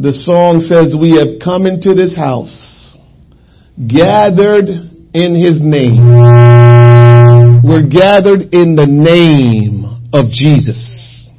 [0.00, 2.96] The song says, we have come into this house,
[3.76, 4.64] gathered
[5.12, 6.00] in his name.
[7.62, 9.84] We're gathered in the name
[10.14, 11.30] of Jesus.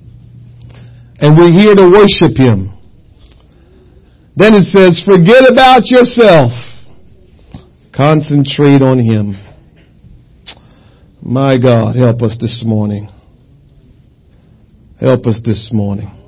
[1.18, 2.78] And we're here to worship him.
[4.36, 6.52] Then it says, forget about yourself.
[7.96, 9.36] Concentrate on him.
[11.24, 13.10] My God, help us this morning.
[15.00, 16.21] Help us this morning.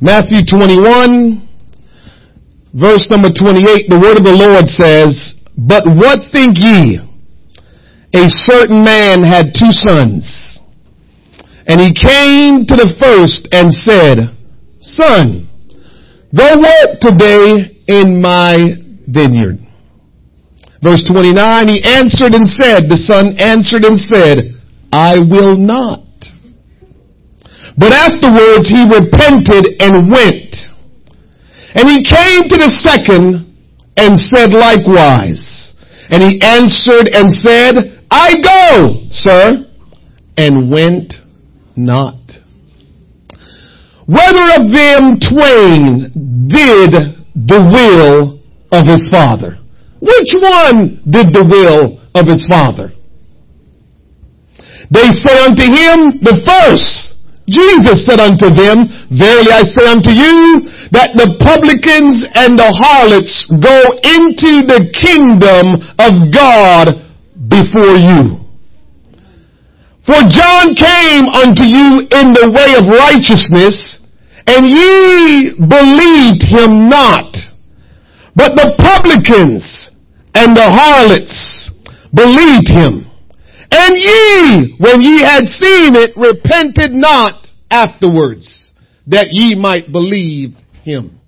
[0.00, 1.48] Matthew 21,
[2.74, 6.98] verse number 28, the word of the Lord says, But what think ye?
[8.12, 10.58] A certain man had two sons.
[11.66, 14.34] And he came to the first and said,
[14.80, 15.48] Son,
[16.34, 18.74] go work today in my
[19.06, 19.58] vineyard.
[20.82, 24.56] Verse 29, he answered and said, the son answered and said,
[24.90, 26.00] I will not.
[27.80, 30.54] But afterwards he repented and went.
[31.74, 33.56] And he came to the second
[33.96, 35.74] and said likewise.
[36.10, 39.64] And he answered and said, I go, sir,
[40.36, 41.14] and went
[41.74, 42.20] not.
[44.04, 46.12] Whether of them twain
[46.48, 46.92] did
[47.32, 48.40] the will
[48.72, 49.58] of his father?
[50.00, 52.92] Which one did the will of his father?
[54.90, 57.09] They say unto him, the first.
[57.50, 63.46] Jesus said unto them, Verily I say unto you, that the publicans and the harlots
[63.50, 67.06] go into the kingdom of God
[67.50, 68.42] before you.
[70.06, 74.02] For John came unto you in the way of righteousness,
[74.46, 77.30] and ye believed him not.
[78.34, 79.90] But the publicans
[80.34, 81.70] and the harlots
[82.14, 83.06] believed him.
[83.70, 87.39] And ye, when ye had seen it, repented not
[87.70, 88.72] afterwards
[89.06, 91.20] that ye might believe him.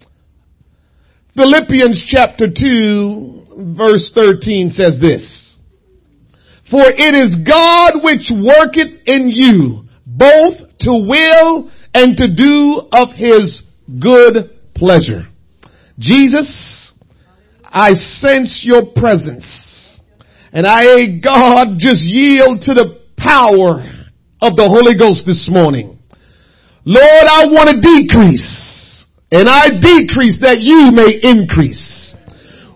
[1.34, 5.56] Philippians chapter 2 verse 13 says this.
[6.70, 13.14] For it is God which worketh in you both to will and to do of
[13.14, 13.62] his
[14.00, 15.28] good pleasure.
[15.98, 16.92] Jesus,
[17.64, 20.00] I sense your presence
[20.52, 23.88] and I, God, just yield to the power
[24.42, 25.91] of the Holy Ghost this morning.
[26.84, 32.14] Lord, I want to decrease and I decrease that you may increase.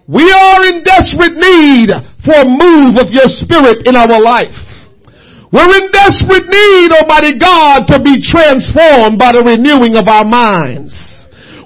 [0.06, 1.90] We are in desperate need
[2.22, 4.54] for a move of your spirit in our life.
[5.50, 10.94] We're in desperate need, Almighty God, to be transformed by the renewing of our minds.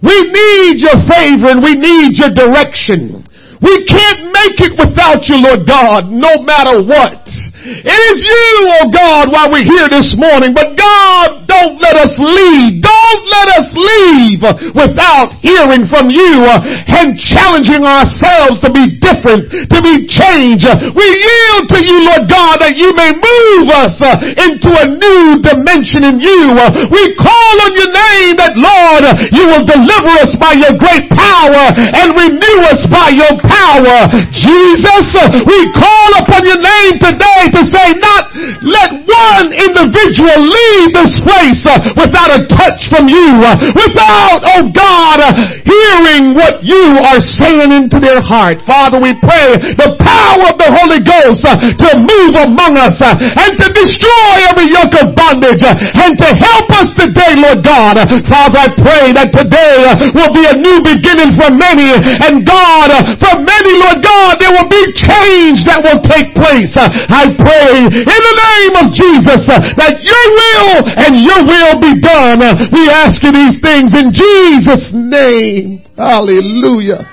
[0.00, 3.28] We need your favor and we need your direction.
[3.60, 7.28] We can't make it without you, Lord God, no matter what.
[7.60, 8.48] It is you,
[8.80, 10.56] oh God, why we're here this morning.
[10.56, 12.80] But God, don't let us leave.
[12.80, 14.40] Don't let us leave
[14.72, 16.56] without hearing from you uh,
[16.96, 20.64] and challenging ourselves to be different, to be changed.
[20.96, 25.44] We yield to you, Lord God, that you may move us uh, into a new
[25.44, 26.56] dimension in you.
[26.56, 29.04] Uh, we call on your name that, Lord,
[29.36, 34.08] you will deliver us by your great power and renew us by your power.
[34.32, 38.30] Jesus, we call upon your name today to say not
[38.62, 44.70] let one individual leave this place uh, without a touch from you, uh, without, oh
[44.72, 45.32] God, uh,
[45.64, 48.58] hearing what you are saying into their heart.
[48.66, 53.66] Father, we pray the power of the Holy Ghost to move among us and to
[53.72, 57.96] destroy every yoke of bondage and to help us today, Lord God.
[58.28, 63.34] Father, I pray that today will be a new beginning for many and God, for
[63.40, 66.72] many, Lord God, there will be change that will take place.
[66.76, 71.96] I pray in the name of Jesus uh, that your will and your will be
[72.00, 72.44] done.
[72.44, 75.82] Uh, we ask you these things in Jesus' name.
[75.96, 77.08] Hallelujah.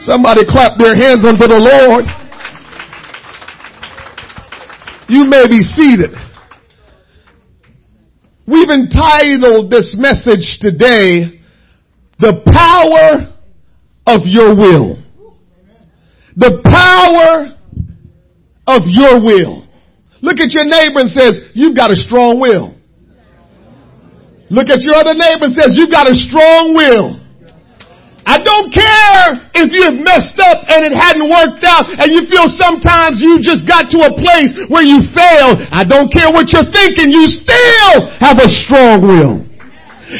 [0.00, 2.04] Somebody clap their hands unto the Lord.
[5.08, 6.12] You may be seated.
[8.46, 11.40] We've entitled this message today,
[12.18, 13.34] The Power
[14.06, 14.98] of Your Will.
[16.36, 17.53] The power
[18.66, 19.66] of your will.
[20.22, 22.74] Look at your neighbor and says, you've got a strong will.
[24.50, 27.20] Look at your other neighbor and says, you've got a strong will.
[28.24, 32.24] I don't care if you have messed up and it hadn't worked out and you
[32.32, 35.60] feel sometimes you just got to a place where you failed.
[35.68, 37.12] I don't care what you're thinking.
[37.12, 39.43] You still have a strong will.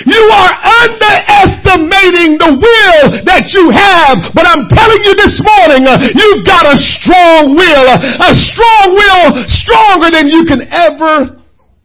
[0.02, 0.52] You are
[0.82, 4.34] underestimating the will that you have.
[4.34, 7.86] But I'm telling you this morning, uh, you've got a strong will.
[7.94, 11.38] A strong will stronger than you can ever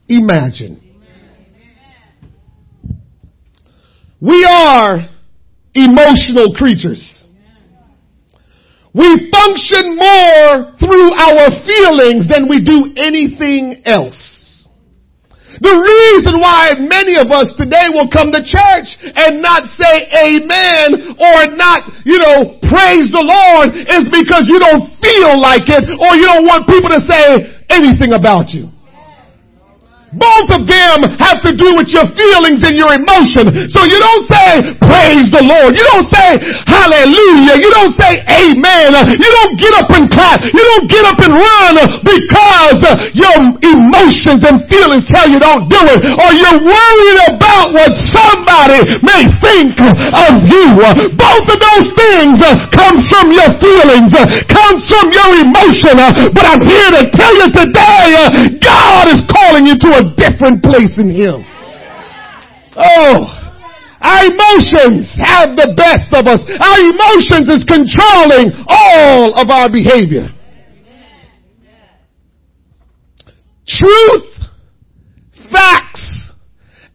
[0.09, 0.81] imagine.
[4.21, 5.07] We are
[5.73, 7.23] emotional creatures.
[8.93, 14.38] We function more through our feelings than we do anything else.
[15.59, 21.19] The reason why many of us today will come to church and not say amen
[21.19, 26.15] or not, you know, praise the Lord is because you don't feel like it or
[26.15, 28.71] you don't want people to say anything about you.
[30.09, 33.69] Both of them have to do with your feelings and your emotion.
[33.69, 35.77] So you don't say, praise the Lord.
[35.77, 37.61] You don't say, hallelujah.
[37.61, 38.89] You don't say, amen.
[39.05, 40.41] You don't get up and clap.
[40.41, 42.81] You don't get up and run because
[43.13, 45.99] your emotions and feelings tell you don't do it.
[46.17, 50.73] Or you're worried about what somebody may think of you.
[51.13, 52.41] Both of those things
[52.73, 54.09] come from your feelings,
[54.49, 56.01] comes from your emotion.
[56.33, 60.63] But I'm here to tell you today, God is calling you to a a different
[60.63, 61.45] place in Him.
[62.75, 63.35] Oh.
[64.01, 66.39] Our emotions have the best of us.
[66.47, 70.29] Our emotions is controlling all of our behavior.
[73.67, 74.31] Truth,
[75.51, 76.31] facts,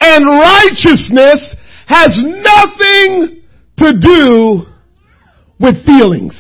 [0.01, 1.57] and righteousness
[1.87, 3.43] has nothing
[3.79, 4.63] to do
[5.61, 6.35] with feelings.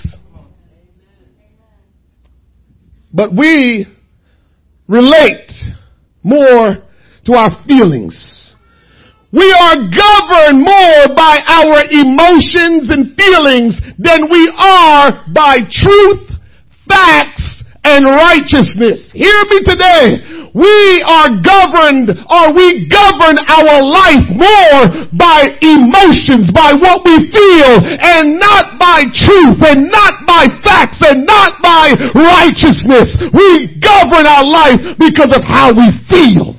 [3.12, 3.86] But we
[4.88, 5.50] relate
[6.24, 6.82] more
[7.26, 8.56] to our feelings.
[9.32, 16.30] We are governed more by our emotions and feelings than we are by truth,
[16.88, 19.10] facts, and righteousness.
[19.12, 20.43] Hear me today.
[20.54, 27.82] We are governed or we govern our life more by emotions, by what we feel
[27.82, 33.18] and not by truth and not by facts and not by righteousness.
[33.34, 36.54] We govern our life because of how we feel.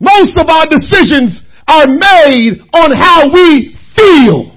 [0.00, 4.52] Most of our decisions are made on how we feel.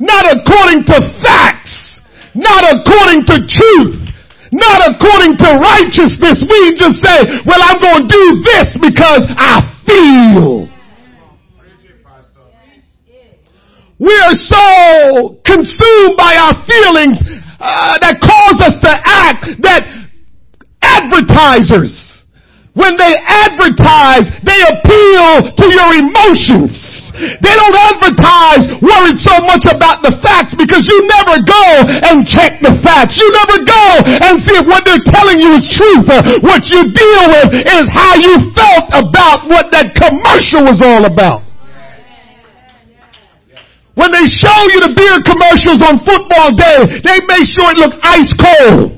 [0.00, 2.00] Not according to facts.
[2.34, 4.07] Not according to truth
[4.52, 6.44] not according to righteousness.
[6.44, 10.68] We just say, well, I'm going to do this because I feel.
[14.00, 17.18] We are so consumed by our feelings
[17.58, 19.82] uh, that cause us to act that
[20.82, 22.08] advertisers
[22.78, 27.07] when they advertise, they appeal to your emotions.
[27.18, 31.64] They don't advertise worried so much about the facts because you never go
[32.06, 33.18] and check the facts.
[33.18, 33.84] You never go
[34.22, 36.06] and see if what they're telling you is truth.
[36.06, 41.04] Uh, what you deal with is how you felt about what that commercial was all
[41.10, 41.42] about.
[43.98, 47.98] When they show you the beer commercials on football day, they make sure it looks
[48.06, 48.94] ice cold.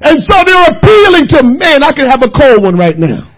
[0.00, 3.31] And so they're appealing to, man, I can have a cold one right now.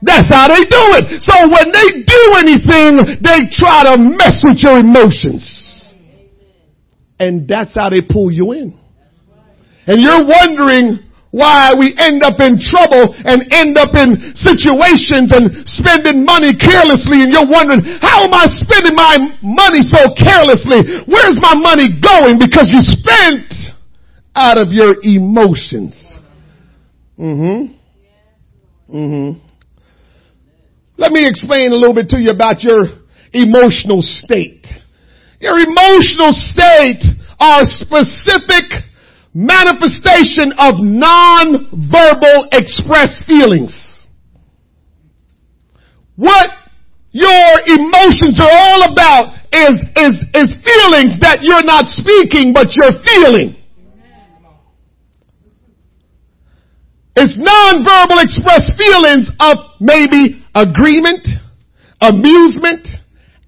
[0.00, 1.22] That's how they do it.
[1.22, 5.42] So when they do anything, they try to mess with your emotions.
[7.18, 8.78] And that's how they pull you in.
[9.86, 11.00] And you're wondering
[11.30, 17.22] why we end up in trouble and end up in situations and spending money carelessly
[17.22, 21.04] and you're wondering, how am I spending my money so carelessly?
[21.06, 22.38] Where's my money going?
[22.38, 23.52] Because you spent
[24.34, 25.92] out of your emotions.
[27.18, 27.74] Mm-hmm.
[28.94, 29.47] Mm-hmm.
[30.98, 34.66] Let me explain a little bit to you about your emotional state.
[35.40, 37.04] Your emotional state
[37.38, 38.82] are specific
[39.32, 43.70] manifestation of non-verbal expressed feelings.
[46.16, 46.50] What
[47.12, 52.98] your emotions are all about is, is, is feelings that you're not speaking, but you're
[53.06, 53.54] feeling.
[57.14, 61.26] It's non-verbal expressed feelings of maybe agreement,
[62.00, 62.86] amusement,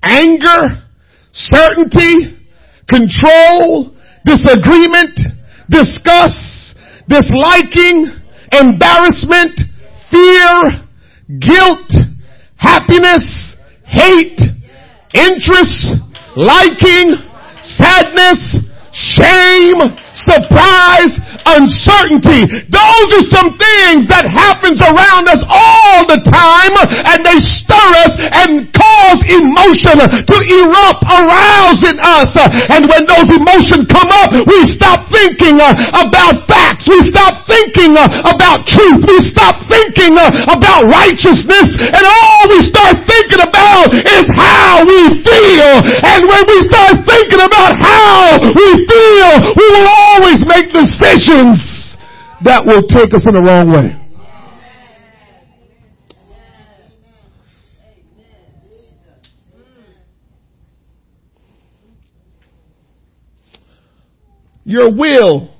[0.03, 0.83] anger,
[1.33, 2.39] certainty,
[2.89, 5.19] control, disagreement,
[5.69, 6.77] disgust,
[7.09, 8.07] disliking,
[8.53, 9.59] embarrassment,
[10.11, 10.89] fear,
[11.39, 11.91] guilt,
[12.57, 14.41] happiness, hate,
[15.15, 15.95] interest,
[16.37, 17.15] liking,
[17.63, 18.41] sadness,
[18.93, 19.79] shame,
[20.15, 22.49] surprise, uncertainty.
[22.69, 26.75] Those are some things that happens around us all the time
[27.07, 32.31] and they stir us and cause emotion to erupt, arouse in us.
[32.69, 36.89] And when those emotions come up, we stop thinking uh, about facts.
[36.89, 39.07] We stop thinking uh, about truth.
[39.07, 45.01] We stop thinking uh, about righteousness and all we start thinking about is how we
[45.23, 45.73] feel.
[46.05, 52.65] And when we start thinking about how we feel, we will always make decisions that
[52.67, 53.97] will take us in the wrong way.
[64.65, 65.55] Your will,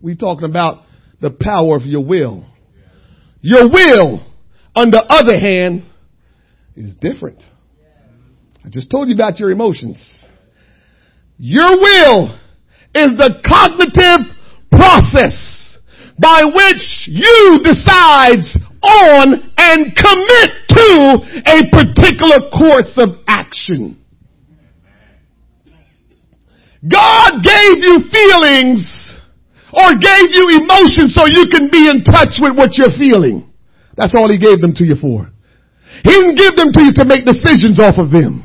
[0.00, 0.84] we talking about
[1.20, 2.44] the power of your will.
[3.40, 4.26] Your will,
[4.74, 5.84] on the other hand,
[6.74, 7.42] is different.
[8.64, 10.26] I just told you about your emotions.
[11.38, 12.38] Your will
[12.94, 14.36] is the cognitive
[14.82, 15.78] process
[16.18, 23.96] by which you decides on and commit to a particular course of action.
[26.82, 28.82] God gave you feelings
[29.72, 33.48] or gave you emotions so you can be in touch with what you're feeling.
[33.96, 35.30] That's all he gave them to you for.
[36.02, 38.44] He didn't give them to you to make decisions off of them.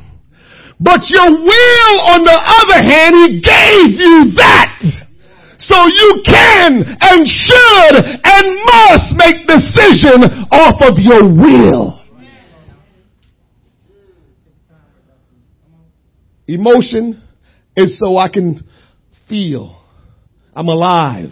[0.80, 5.07] But your will, on the other hand, he gave you that.
[5.60, 12.04] So you can and should and must make decision off of your will.
[16.48, 17.22] Emotion
[17.76, 18.68] is so I can
[19.28, 19.82] feel.
[20.56, 21.30] I'm alive.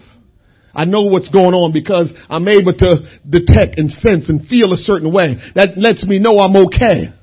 [0.74, 4.76] I know what's going on because I'm able to detect and sense and feel a
[4.76, 5.36] certain way.
[5.54, 7.14] That lets me know I'm okay.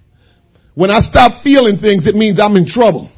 [0.74, 3.12] When I stop feeling things, it means I'm in trouble.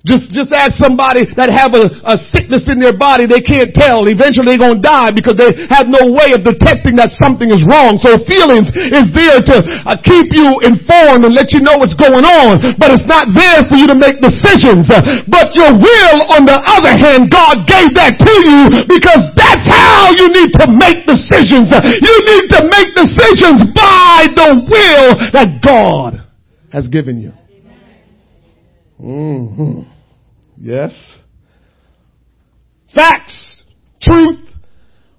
[0.00, 4.08] Just, just ask somebody that have a, a sickness in their body they can't tell.
[4.08, 8.00] Eventually they're gonna die because they have no way of detecting that something is wrong.
[8.00, 12.24] So feelings is there to uh, keep you informed and let you know what's going
[12.24, 14.88] on, but it's not there for you to make decisions.
[15.28, 20.16] But your will, on the other hand, God gave that to you because that's how
[20.16, 21.68] you need to make decisions.
[21.76, 26.24] You need to make decisions by the will that God
[26.72, 27.36] has given you.
[29.00, 29.82] Mm-hmm.
[30.58, 30.92] Yes.
[32.94, 33.64] Facts,
[34.02, 34.40] truth,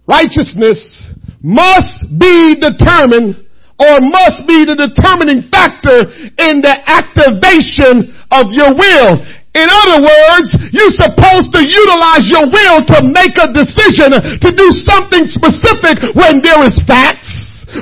[0.08, 1.12] righteousness
[1.42, 3.48] must be determined
[3.82, 6.06] or must be the determining factor
[6.38, 9.18] in the activation of your will.
[9.52, 14.68] In other words, you're supposed to utilize your will to make a decision to do
[14.86, 17.28] something specific when there is facts,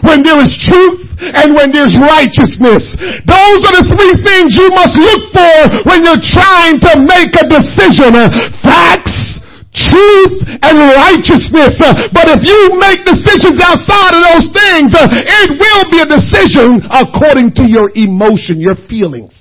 [0.05, 2.95] when there is truth, and when there's righteousness.
[3.27, 7.45] Those are the three things you must look for when you're trying to make a
[7.45, 8.15] decision.
[8.63, 9.43] Facts,
[9.75, 11.75] truth, and righteousness.
[12.15, 17.53] But if you make decisions outside of those things, it will be a decision according
[17.59, 19.35] to your emotion, your feelings.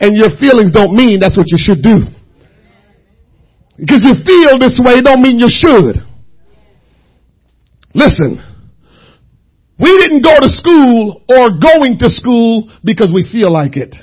[0.00, 2.10] And your feelings don't mean that's what you should do.
[3.78, 6.02] Because you feel this way don't mean you should.
[7.94, 8.53] Listen.
[9.78, 13.94] We didn't go to school or going to school because we feel like it.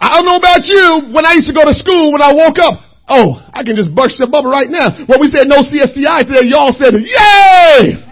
[0.00, 1.14] I don't know about you.
[1.14, 2.74] When I used to go to school, when I woke up,
[3.08, 5.06] oh, I can just burst your bubble right now.
[5.06, 8.02] When we said no CSTI today, y'all said, yay!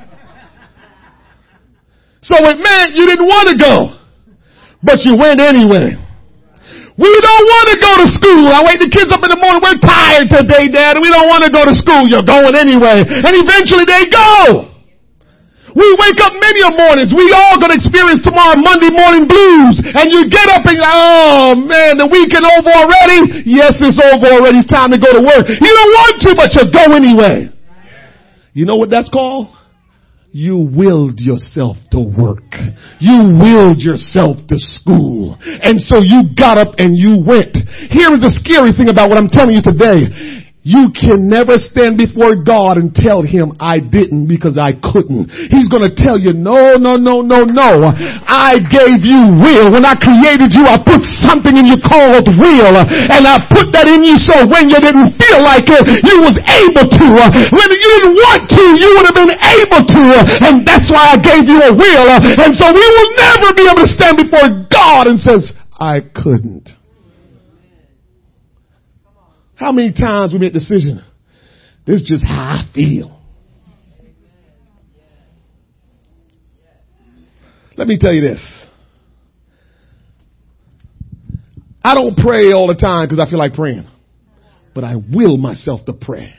[2.23, 3.97] So it meant you didn't want to go,
[4.85, 5.97] but you went anyway.
[7.01, 8.45] We don't want to go to school.
[8.53, 9.65] I wake the kids up in the morning.
[9.65, 11.01] We're tired today, Dad.
[11.01, 12.05] We don't want to go to school.
[12.05, 13.01] You're going anyway.
[13.09, 14.69] And eventually they go.
[15.75, 17.15] We wake up many a mornings.
[17.15, 19.79] We all gonna experience tomorrow Monday morning blues.
[19.83, 23.47] And you get up and you're like, oh man, the weekend over already?
[23.47, 24.63] Yes, it's over already.
[24.63, 25.47] It's time to go to work.
[25.47, 27.53] You don't want to, but you go anyway.
[28.53, 29.57] You know what that's called?
[30.33, 32.55] You willed yourself to work.
[33.01, 35.37] You willed yourself to school.
[35.43, 37.59] And so you got up and you went.
[37.91, 40.40] Here is the scary thing about what I'm telling you today.
[40.61, 45.33] You can never stand before God and tell him I didn't because I couldn't.
[45.49, 47.89] He's gonna tell you, no, no, no, no, no.
[48.29, 49.73] I gave you will.
[49.73, 52.77] When I created you, I put something in you called will.
[52.77, 56.37] And I put that in you so when you didn't feel like it, you was
[56.37, 57.07] able to.
[57.57, 60.03] When you didn't want to, you would have been able to.
[60.45, 62.09] And that's why I gave you a will.
[62.37, 66.77] And so we will never be able to stand before God and says, I couldn't.
[69.61, 71.05] How many times we make decision?
[71.87, 73.21] This is just how I feel.
[77.77, 78.67] Let me tell you this.
[81.85, 83.87] I don't pray all the time because I feel like praying,
[84.75, 86.33] but I will myself to pray.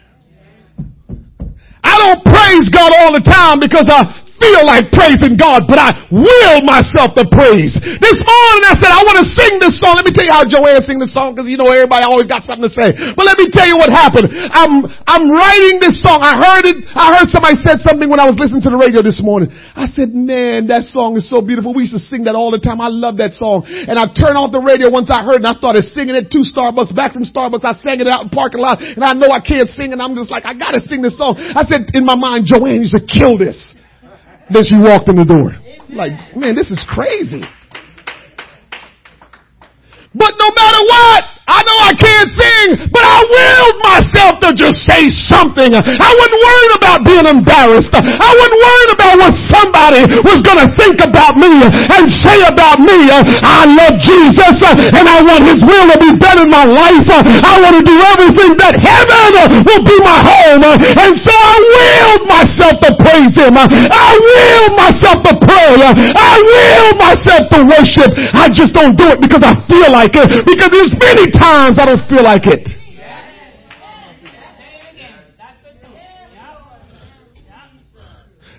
[1.84, 5.94] I don't praise God all the time because I feel like praising God, but I
[6.10, 7.78] will myself to praise.
[7.78, 10.02] This morning I said, I want to sing this song.
[10.02, 12.42] Let me tell you how Joanne sing this song because you know everybody always got
[12.44, 12.92] something to say.
[13.14, 14.34] But let me tell you what happened.
[14.34, 16.26] I'm, I'm writing this song.
[16.26, 16.82] I heard it.
[16.98, 19.54] I heard somebody said something when I was listening to the radio this morning.
[19.54, 21.78] I said, man, that song is so beautiful.
[21.78, 22.82] We used to sing that all the time.
[22.82, 23.70] I love that song.
[23.70, 26.34] And I turned off the radio once I heard it and I started singing it
[26.34, 26.90] to Starbucks.
[26.98, 29.70] Back from Starbucks, I sang it out in parking lot and I know I can't
[29.78, 31.38] sing and I'm just like, I gotta sing this song.
[31.38, 33.76] I said in my mind, Joanne, you should kill this.
[34.54, 35.56] Then she walked in the door.
[35.90, 37.44] Like, man, this is crazy.
[40.14, 44.88] But no matter what, I know I can't sing, but I willed myself to just
[44.88, 45.76] say something.
[45.76, 47.92] I wasn't worried about being embarrassed.
[47.92, 52.80] I wasn't worried about what somebody was going to think about me and say about
[52.80, 53.12] me.
[53.12, 57.08] I love Jesus and I want his will to be done in my life.
[57.12, 60.64] I want to do everything that heaven will be my home.
[60.72, 63.60] And so I willed myself to praise him.
[63.60, 65.76] I willed myself to pray.
[66.16, 68.16] I willed myself to worship.
[68.40, 70.48] I just don't do it because I feel like it.
[70.48, 72.68] Because there's many times I don't feel like it.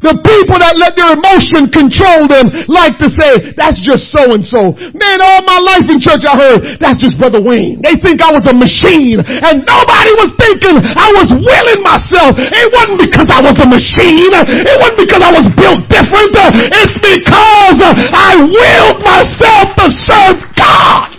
[0.03, 4.43] The people that let their emotion control them like to say, that's just so and
[4.43, 4.75] so.
[4.99, 7.79] Man, all my life in church I heard, that's just Brother Wayne.
[7.87, 12.35] They think I was a machine and nobody was thinking I was willing myself.
[12.35, 14.35] It wasn't because I was a machine.
[14.35, 16.35] It wasn't because I was built different.
[16.35, 17.79] It's because
[18.11, 21.12] I willed myself to serve God.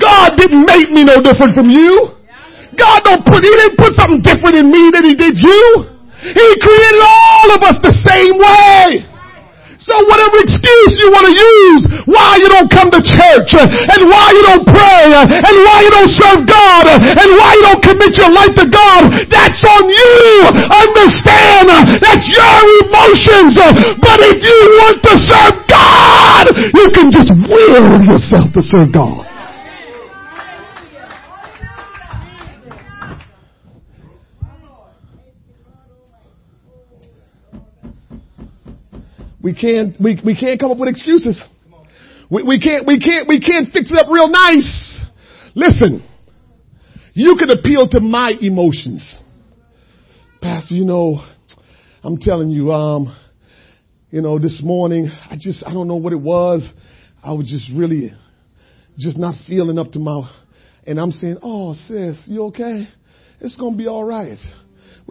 [0.00, 2.16] God didn't make me no different from you.
[2.78, 5.62] God don't put, He didn't put something different in me than He did you.
[6.22, 9.12] He created all of us the same way.
[9.82, 14.30] So whatever excuse you want to use why you don't come to church and why
[14.30, 18.30] you don't pray and why you don't serve God and why you don't commit your
[18.30, 20.22] life to God, that's on you.
[20.70, 21.66] Understand
[21.98, 23.58] that's your emotions.
[23.98, 29.31] But if you want to serve God, you can just will yourself to serve God.
[39.42, 41.42] We can't, we, we can't come up with excuses.
[42.30, 45.00] We, we can't, we can't, we can't fix it up real nice.
[45.54, 46.06] Listen,
[47.12, 49.18] you can appeal to my emotions.
[50.40, 51.24] Pastor, you know,
[52.02, 53.16] I'm telling you, um,
[54.10, 56.68] you know, this morning, I just, I don't know what it was.
[57.22, 58.12] I was just really,
[58.98, 60.30] just not feeling up to my,
[60.86, 62.88] and I'm saying, oh, sis, you okay?
[63.40, 64.38] It's going to be all right.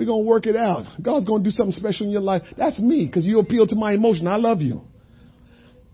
[0.01, 0.85] We're going to work it out.
[0.99, 2.41] God's going to do something special in your life.
[2.57, 4.25] That's me because you appeal to my emotion.
[4.25, 4.81] I love you.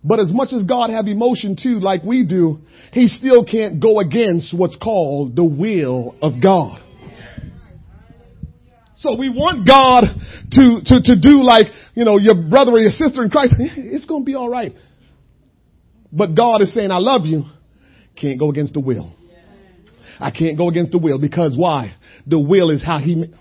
[0.01, 2.59] But as much as God have emotion too, like we do,
[2.93, 6.81] he still can't go against what's called the will of God.
[8.95, 10.05] So we want God
[10.51, 13.55] to, to, to do like, you know, your brother or your sister in Christ.
[13.59, 14.71] It's going to be all right.
[16.13, 17.43] But God is saying, I love you.
[18.15, 19.13] Can't go against the will.
[20.17, 21.95] I can't go against the will because why?
[22.25, 23.33] The will is how he,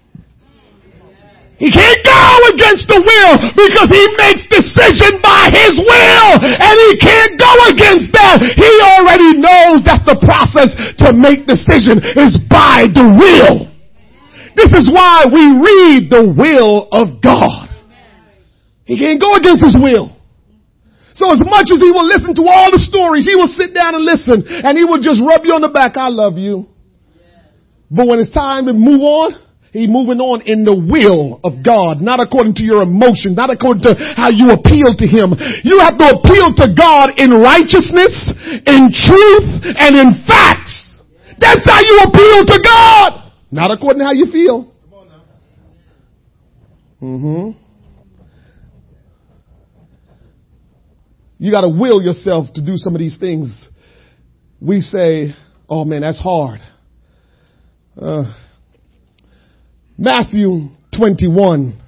[1.56, 6.92] he can't go against the will because he makes decision by his will and he
[7.00, 8.44] can't go against that.
[8.44, 13.72] He already knows that's the process to make decision is by the will.
[14.52, 17.72] This is why we read the will of God.
[18.84, 20.12] He can't go against his will.
[21.16, 23.96] So as much as he will listen to all the stories, he will sit down
[23.96, 25.96] and listen and he will just rub you on the back.
[25.96, 26.68] I love you.
[27.90, 29.45] But when it's time to move on,
[29.76, 33.84] He's moving on in the will of God, not according to your emotion, not according
[33.84, 35.36] to how you appeal to Him.
[35.68, 38.16] You have to appeal to God in righteousness,
[38.64, 40.96] in truth, and in facts.
[41.36, 44.72] That's how you appeal to God, not according to how you feel.
[47.02, 47.60] Mm-hmm.
[51.36, 53.68] You gotta will yourself to do some of these things.
[54.58, 55.36] We say,
[55.68, 56.60] oh man, that's hard.
[58.00, 58.32] Uh,
[59.98, 61.82] Matthew 21,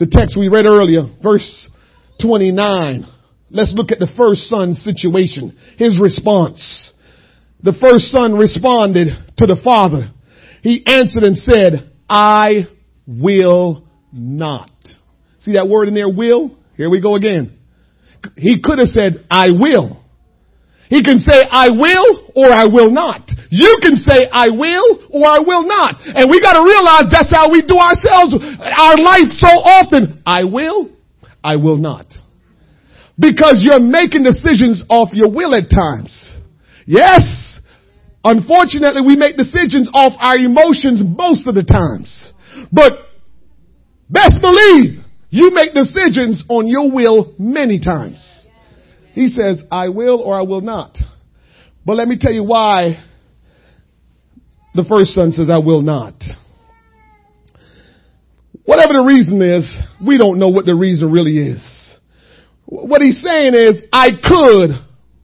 [0.00, 1.70] the text we read earlier, verse
[2.20, 3.06] 29.
[3.50, 6.92] Let's look at the first son's situation, his response.
[7.62, 10.10] The first son responded to the father.
[10.62, 12.66] He answered and said, I
[13.06, 14.70] will not.
[15.40, 16.56] See that word in there, will?
[16.76, 17.56] Here we go again.
[18.36, 20.02] He could have said, I will.
[20.88, 23.28] He can say, I will or I will not.
[23.50, 26.00] You can say, I will or I will not.
[26.04, 30.22] And we gotta realize that's how we do ourselves, our life so often.
[30.24, 30.90] I will,
[31.44, 32.06] I will not.
[33.18, 36.34] Because you're making decisions off your will at times.
[36.86, 37.60] Yes,
[38.24, 42.32] unfortunately we make decisions off our emotions most of the times.
[42.72, 42.92] But
[44.08, 48.37] best believe you make decisions on your will many times.
[49.12, 50.96] He says, I will or I will not.
[51.84, 53.04] But let me tell you why
[54.74, 56.14] the first son says, I will not.
[58.64, 61.98] Whatever the reason is, we don't know what the reason really is.
[62.66, 64.70] What he's saying is, I could,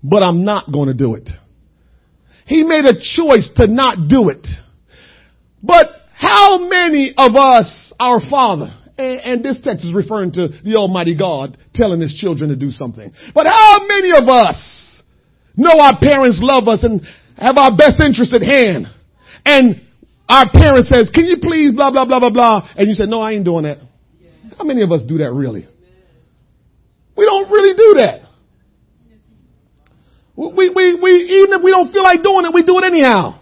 [0.03, 1.29] but I'm not going to do it.
[2.47, 4.47] He made a choice to not do it.
[5.63, 10.77] But how many of us, our father, and, and this text is referring to the
[10.77, 13.13] Almighty God telling his children to do something.
[13.35, 15.03] But how many of us
[15.57, 17.03] know our parents love us and
[17.37, 18.87] have our best interest at hand.
[19.45, 19.83] And
[20.29, 22.69] our parent says, can you please blah, blah, blah, blah, blah.
[22.77, 23.79] And you say, no, I ain't doing that.
[24.57, 25.69] How many of us do that really?
[27.17, 28.21] We don't really do that.
[30.37, 31.11] We, we, we,
[31.43, 33.41] even if we don't feel like doing it, we do it anyhow.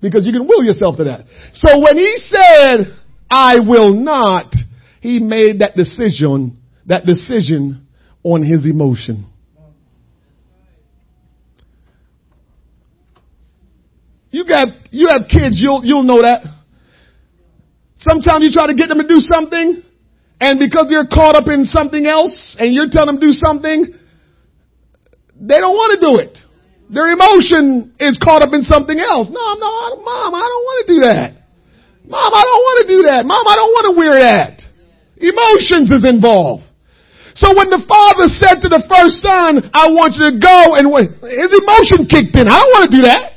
[0.00, 1.24] Because you can will yourself to that.
[1.54, 2.96] So when he said,
[3.30, 4.54] I will not,
[5.00, 7.86] he made that decision, that decision
[8.22, 9.26] on his emotion.
[14.30, 16.44] You got, you have kids, you'll, you'll know that.
[17.98, 19.82] Sometimes you try to get them to do something,
[20.40, 23.94] and because you're caught up in something else, and you're telling them to do something,
[25.40, 26.38] they don't want to do it.
[26.90, 29.28] Their emotion is caught up in something else.
[29.30, 31.37] No, no, mom, I don't want to do that.
[32.08, 33.20] Mom, I don't want to do that.
[33.28, 34.64] Mom, I don't want to wear that.
[35.20, 36.64] Emotions is involved.
[37.34, 40.88] So when the father said to the first son, I want you to go and
[40.88, 42.48] his emotion kicked in.
[42.48, 43.36] I don't want to do that.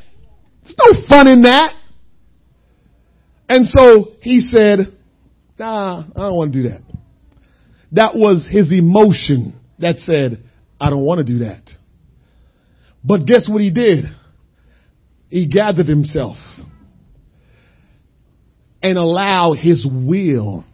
[0.64, 1.76] There's no fun in that.
[3.50, 4.96] And so he said,
[5.60, 6.82] nah, I don't want to do that.
[7.92, 10.42] That was his emotion that said,
[10.80, 11.70] I don't want to do that.
[13.04, 14.06] But guess what he did?
[15.30, 16.38] He gathered himself
[18.84, 20.66] and allow his will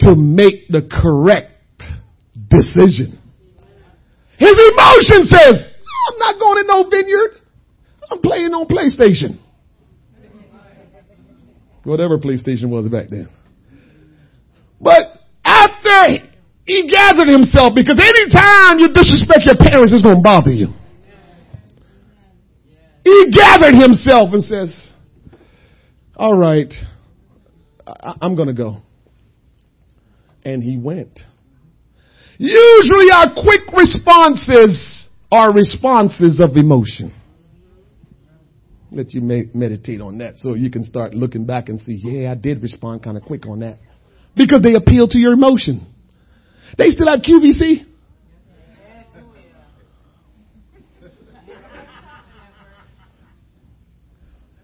[0.00, 1.82] to make the correct
[2.48, 3.18] decision.
[4.38, 7.40] His emotion says, I'm not going to no vineyard.
[8.10, 9.38] I'm playing on PlayStation.
[11.84, 13.28] Whatever PlayStation was back then.
[14.80, 15.02] But
[15.44, 16.28] after
[16.64, 20.68] he gathered himself because anytime you disrespect your parents, it's going to bother you.
[23.04, 24.92] He gathered himself and says,
[26.20, 26.70] all right,
[27.86, 28.82] I- am going to go.
[30.44, 31.18] And he went.
[32.36, 37.14] Usually our quick responses are responses of emotion.
[38.92, 42.34] Let you meditate on that so you can start looking back and see, yeah, I
[42.34, 43.78] did respond kind of quick on that.
[44.36, 45.86] Because they appeal to your emotion.
[46.76, 47.86] They still have QVC?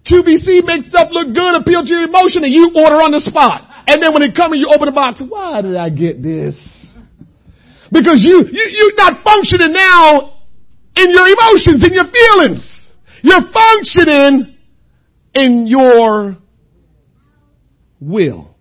[0.06, 3.84] QVC makes stuff look good, appeal to your emotion, and you order on the spot.
[3.88, 5.22] And then when it comes, you open the box.
[5.26, 6.54] Why did I get this?
[7.90, 10.42] Because you, you, you're not functioning now
[10.96, 12.62] in your emotions, in your feelings.
[13.22, 14.56] You're functioning
[15.34, 16.36] in your
[18.00, 18.56] will.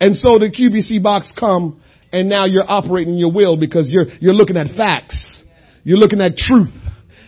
[0.00, 1.80] And so the QVC box come
[2.12, 5.44] and now you're operating your will because you're, you're looking at facts.
[5.84, 6.74] You're looking at truth.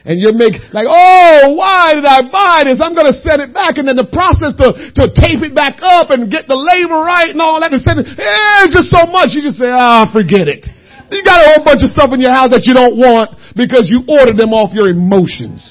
[0.04, 2.76] And you make like, oh, why did I buy this?
[2.84, 3.80] I'm going to set it back.
[3.80, 7.32] And then the process to, to tape it back up and get the label right
[7.32, 9.32] and all that and send it, eh, just so much.
[9.32, 10.68] You just say, ah, forget it.
[11.10, 13.88] You got a whole bunch of stuff in your house that you don't want because
[13.88, 15.64] you ordered them off your emotions.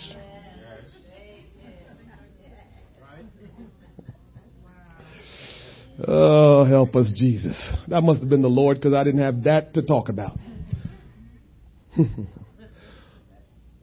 [6.07, 7.55] Oh, help us, Jesus.
[7.87, 10.37] That must have been the Lord because I didn't have that to talk about.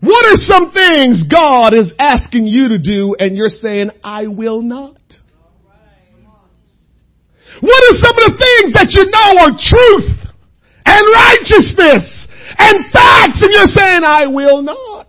[0.01, 4.63] what are some things God is asking you to do and you're saying, I will
[4.63, 4.97] not?
[7.61, 10.17] What are some of the things that you know are truth
[10.89, 15.07] and righteousness and facts and you're saying, I will not?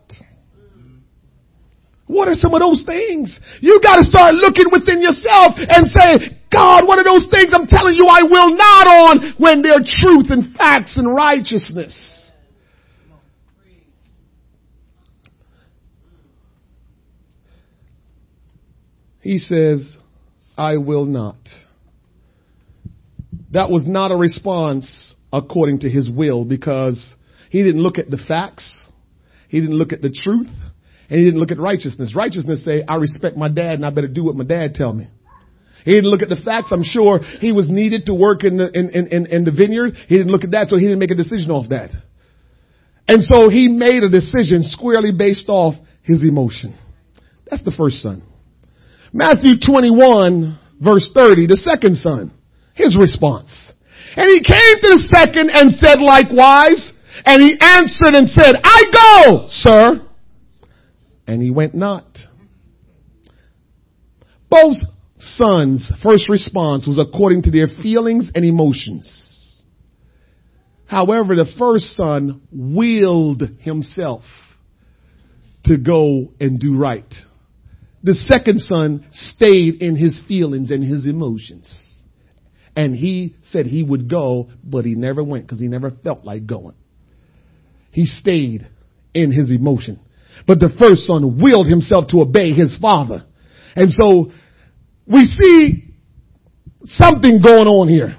[2.08, 3.40] What are some of those things?
[3.62, 7.96] You gotta start looking within yourself and say, God, what are those things I'm telling
[7.96, 11.96] you I will not on when they're truth and facts and righteousness?
[19.22, 19.96] He says,
[20.58, 21.38] I will not.
[23.52, 27.16] That was not a response according to his will because
[27.50, 28.70] he didn't look at the facts.
[29.48, 30.50] He didn't look at the truth
[31.10, 32.16] and he didn't look at righteousness.
[32.16, 35.08] Righteousness say, I respect my dad and I better do what my dad tell me.
[35.84, 36.68] He didn't look at the facts.
[36.72, 39.94] I'm sure he was needed to work in the, in, in, in the vineyard.
[40.08, 41.90] He didn't look at that, so he didn't make a decision off that.
[43.08, 46.78] And so he made a decision squarely based off his emotion.
[47.50, 48.24] That's the first son.
[49.14, 52.34] Matthew 21 verse 30, the second son,
[52.74, 53.52] his response.
[54.16, 56.92] And he came to the second and said likewise,
[57.26, 60.08] and he answered and said, I go, sir.
[61.28, 62.06] And he went not.
[64.50, 64.78] Both
[65.20, 69.64] sons' first response was according to their feelings and emotions.
[70.88, 74.24] However, the first son willed himself
[75.66, 77.14] to go and do right.
[78.04, 81.72] The second son stayed in his feelings and his emotions.
[82.76, 86.46] And he said he would go, but he never went because he never felt like
[86.48, 86.76] going.
[87.92, 88.68] he stayed
[89.14, 90.00] in his emotion.
[90.48, 93.26] But the first son willed himself to obey his father.
[93.76, 94.32] And so
[95.06, 95.94] we see
[96.86, 98.18] something going on here.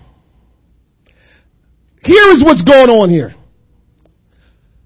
[2.04, 3.34] Here is what's going on here.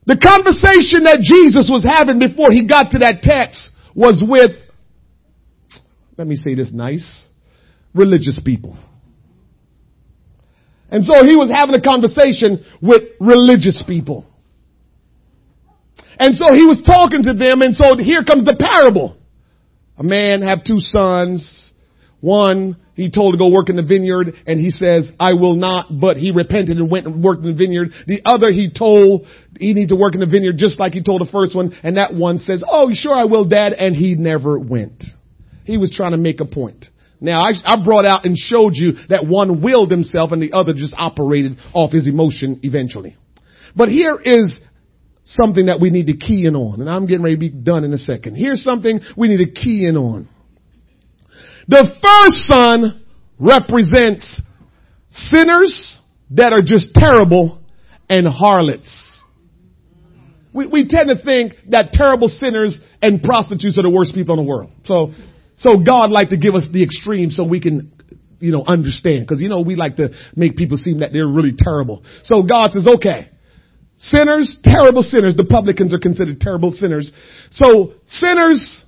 [0.06, 3.60] The conversation that Jesus was having before he got to that text
[3.94, 4.52] was with,
[6.16, 7.26] let me say this nice,
[7.94, 8.76] religious people.
[10.90, 14.24] And so he was having a conversation with religious people.
[16.18, 19.16] And so he was talking to them and so here comes the parable.
[19.98, 21.70] A man have two sons.
[22.20, 26.00] One, he told to go work in the vineyard and he says, I will not,
[26.00, 27.90] but he repented and went and worked in the vineyard.
[28.06, 29.26] The other, he told
[29.58, 31.76] he need to work in the vineyard just like he told the first one.
[31.82, 33.74] And that one says, oh, sure I will, dad.
[33.74, 35.02] And he never went.
[35.66, 36.86] He was trying to make a point.
[37.20, 40.74] Now I, I brought out and showed you that one willed himself and the other
[40.74, 43.16] just operated off his emotion eventually.
[43.74, 44.58] But here is
[45.24, 46.80] something that we need to key in on.
[46.80, 48.36] And I'm getting ready to be done in a second.
[48.36, 50.28] Here's something we need to key in on.
[51.68, 53.04] The first son
[53.38, 54.40] represents
[55.10, 55.98] sinners
[56.30, 57.60] that are just terrible
[58.08, 58.88] and harlots.
[60.52, 64.44] We, we tend to think that terrible sinners and prostitutes are the worst people in
[64.44, 64.70] the world.
[64.86, 65.12] So,
[65.56, 67.92] so God like to give us the extreme so we can,
[68.40, 69.26] you know, understand.
[69.28, 72.04] Cause you know, we like to make people seem that they're really terrible.
[72.24, 73.30] So God says, okay,
[73.98, 77.12] sinners, terrible sinners, the publicans are considered terrible sinners.
[77.50, 78.84] So sinners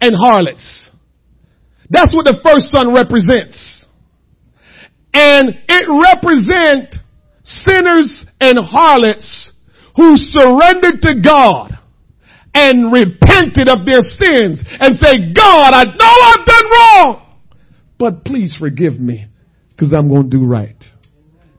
[0.00, 0.90] and harlots.
[1.88, 3.86] That's what the first son represents.
[5.14, 6.98] And it represents
[7.42, 9.52] sinners and harlots
[9.96, 11.72] who surrendered to God
[12.56, 17.36] and repented of their sins and say, God, I know I've done wrong,
[17.98, 19.26] but please forgive me
[19.70, 20.82] because I'm going to do right.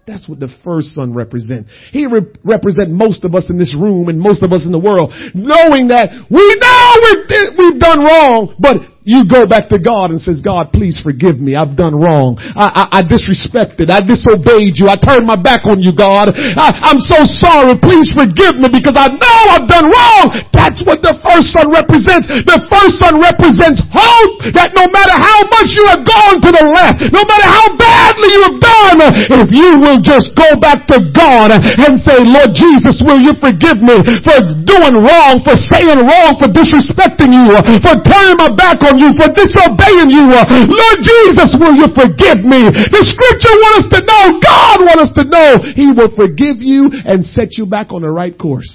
[0.07, 1.69] That's what the first son represents.
[1.91, 4.79] He re- represent most of us in this room and most of us in the
[4.79, 10.11] world, knowing that we know we've, we've done wrong, but you go back to God
[10.11, 11.55] and says, God, please forgive me.
[11.55, 12.35] I've done wrong.
[12.59, 13.87] I, I, I disrespected.
[13.87, 14.91] I disobeyed you.
[14.91, 16.35] I turned my back on you, God.
[16.35, 17.79] I, I'm so sorry.
[17.79, 20.25] Please forgive me because I know I've done wrong.
[20.51, 22.27] That's what the first son represents.
[22.27, 26.65] The first son represents hope that no matter how much you have gone to the
[26.67, 28.97] left, no matter how badly you have done,
[29.39, 33.79] if you will just go back to God and say, Lord Jesus, will you forgive
[33.79, 38.96] me for doing wrong, for saying wrong, for disrespecting you, for turning my back on
[38.97, 40.27] you, for disobeying you.
[40.27, 42.67] Lord Jesus, will you forgive me?
[42.67, 46.89] The scripture wants us to know, God wants us to know, He will forgive you
[46.91, 48.69] and set you back on the right course.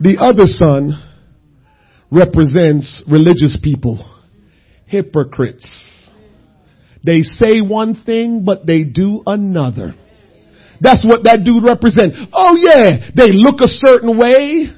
[0.00, 0.96] The other son
[2.10, 4.04] represents religious people,
[4.86, 5.66] hypocrites.
[7.04, 9.94] They say one thing, but they do another.
[10.80, 12.16] That's what that dude represents.
[12.32, 14.72] Oh yeah, they look a certain way.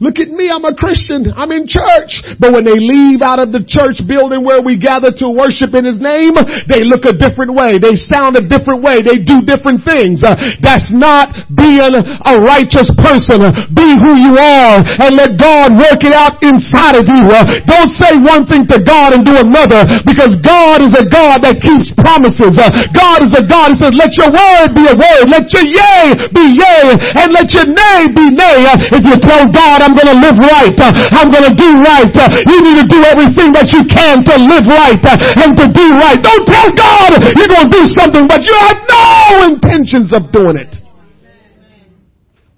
[0.00, 1.28] Look at me, I'm a Christian.
[1.36, 2.24] I'm in church.
[2.40, 5.84] But when they leave out of the church building where we gather to worship in
[5.84, 6.40] His name,
[6.72, 7.76] they look a different way.
[7.76, 9.04] They sound a different way.
[9.04, 10.24] They do different things.
[10.24, 13.44] Uh, that's not being a righteous person.
[13.76, 17.28] Be who you are and let God work it out inside of you.
[17.28, 21.44] Uh, don't say one thing to God and do another because God is a God
[21.44, 22.56] that keeps promises.
[22.56, 25.28] Uh, God is a God who says, let your word be a word.
[25.28, 28.64] Let your yea be yea and let your nay be nay.
[28.64, 30.78] Uh, if you tell God, I'm going to live right.
[30.78, 32.14] Uh, I'm going to do right.
[32.14, 35.66] Uh, you need to do everything that you can to live right uh, and to
[35.66, 36.14] do right.
[36.22, 40.54] Don't tell God you're going to do something, but you have no intentions of doing
[40.54, 40.78] it.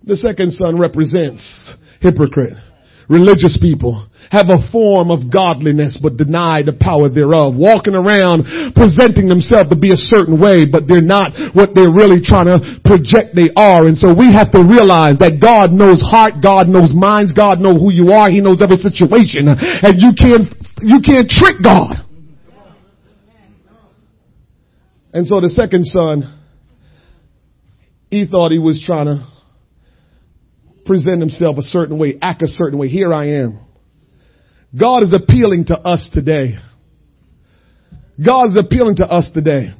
[0.04, 1.40] The second son represents
[2.00, 2.52] hypocrite,
[3.12, 7.52] religious people have a form of godliness but deny the power thereof.
[7.52, 12.24] Walking around presenting themselves to be a certain way, but they're not what they're really
[12.24, 13.84] trying to project they are.
[13.84, 17.76] And so we have to realize that God knows heart, God knows minds, God knows
[17.76, 19.52] who you are, He knows every situation.
[19.52, 20.48] And you can't,
[20.80, 22.00] you can't trick God.
[25.12, 26.40] And so the second son,
[28.08, 29.31] he thought he was trying to
[30.84, 32.88] present himself a certain way, act a certain way.
[32.88, 33.60] Here I am.
[34.78, 36.56] God is appealing to us today.
[38.24, 39.74] God is appealing to us today.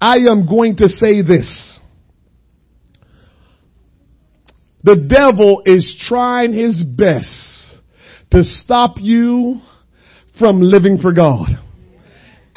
[0.00, 1.80] I am going to say this.
[4.84, 7.26] The devil is trying his best
[8.30, 9.60] to stop you
[10.38, 11.48] from living for God.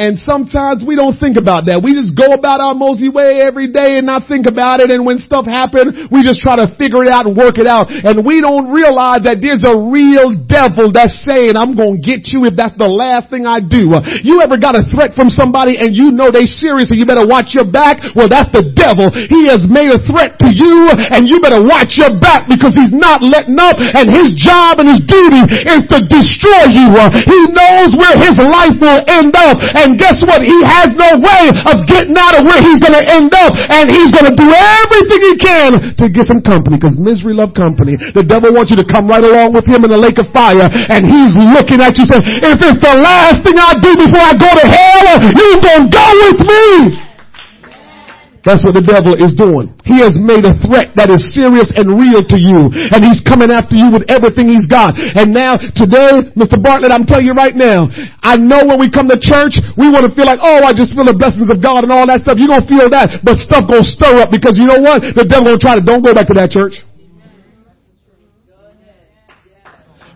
[0.02, 1.78] And sometimes we don't think about that.
[1.86, 4.90] We just go about our mosey way every day and not think about it.
[4.90, 7.86] And when stuff happens, we just try to figure it out and work it out.
[7.94, 12.34] And we don't realize that there's a real devil that's saying, I'm going to get
[12.34, 13.94] you if that's the last thing I do.
[14.26, 17.30] You ever got a threat from somebody and you know they serious and you better
[17.30, 18.02] watch your back?
[18.18, 19.14] Well, that's the devil.
[19.14, 22.90] He has made a threat to you and you better watch your back because he's
[22.90, 26.90] not letting up and his job and his duty is to destroy you.
[27.22, 30.40] He knows where his life will end up and and guess what?
[30.40, 33.52] He has no way of getting out of where he's going to end up.
[33.68, 37.52] And he's going to do everything he can to get some company because misery love
[37.52, 38.00] company.
[38.16, 40.64] The devil wants you to come right along with him in the lake of fire.
[40.64, 44.34] And he's looking at you saying, if it's the last thing I do before I
[44.40, 47.11] go to hell, you going to go with me.
[48.42, 49.70] That's what the devil is doing.
[49.86, 52.74] He has made a threat that is serious and real to you.
[52.74, 54.98] And he's coming after you with everything he's got.
[54.98, 56.58] And now, today, Mr.
[56.58, 57.86] Bartlett, I'm telling you right now,
[58.26, 60.98] I know when we come to church, we want to feel like, oh, I just
[60.98, 62.42] feel the blessings of God and all that stuff.
[62.42, 63.22] You're going to feel that.
[63.22, 65.06] But stuff going to stir up because you know what?
[65.14, 66.82] The devil going to try to, don't go back to that church.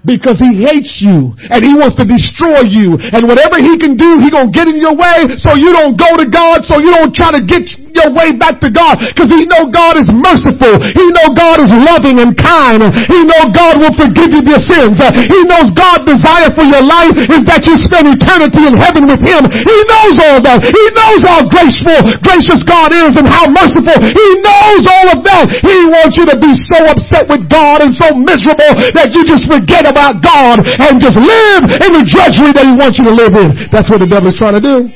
[0.06, 4.22] because he hates you and he wants to destroy you and whatever he can do
[4.22, 7.10] he gonna get in your way so you don't go to God so you don't
[7.10, 10.80] try to get your way back to God because he know God is merciful.
[10.80, 12.84] He know God is loving and kind.
[13.08, 15.02] He know God will forgive you your sins.
[15.02, 19.20] He knows God's desire for your life is that you spend eternity in heaven with
[19.20, 19.48] him.
[19.50, 20.62] He knows all that.
[20.64, 23.98] He knows how graceful gracious God is and how merciful.
[24.00, 25.50] He knows all of that.
[25.66, 29.50] He wants you to be so upset with God and so miserable that you just
[29.50, 33.34] forget about God and just live in the drudgery that He wants you to live
[33.34, 33.70] in.
[33.74, 34.94] That's what the devil is trying to do.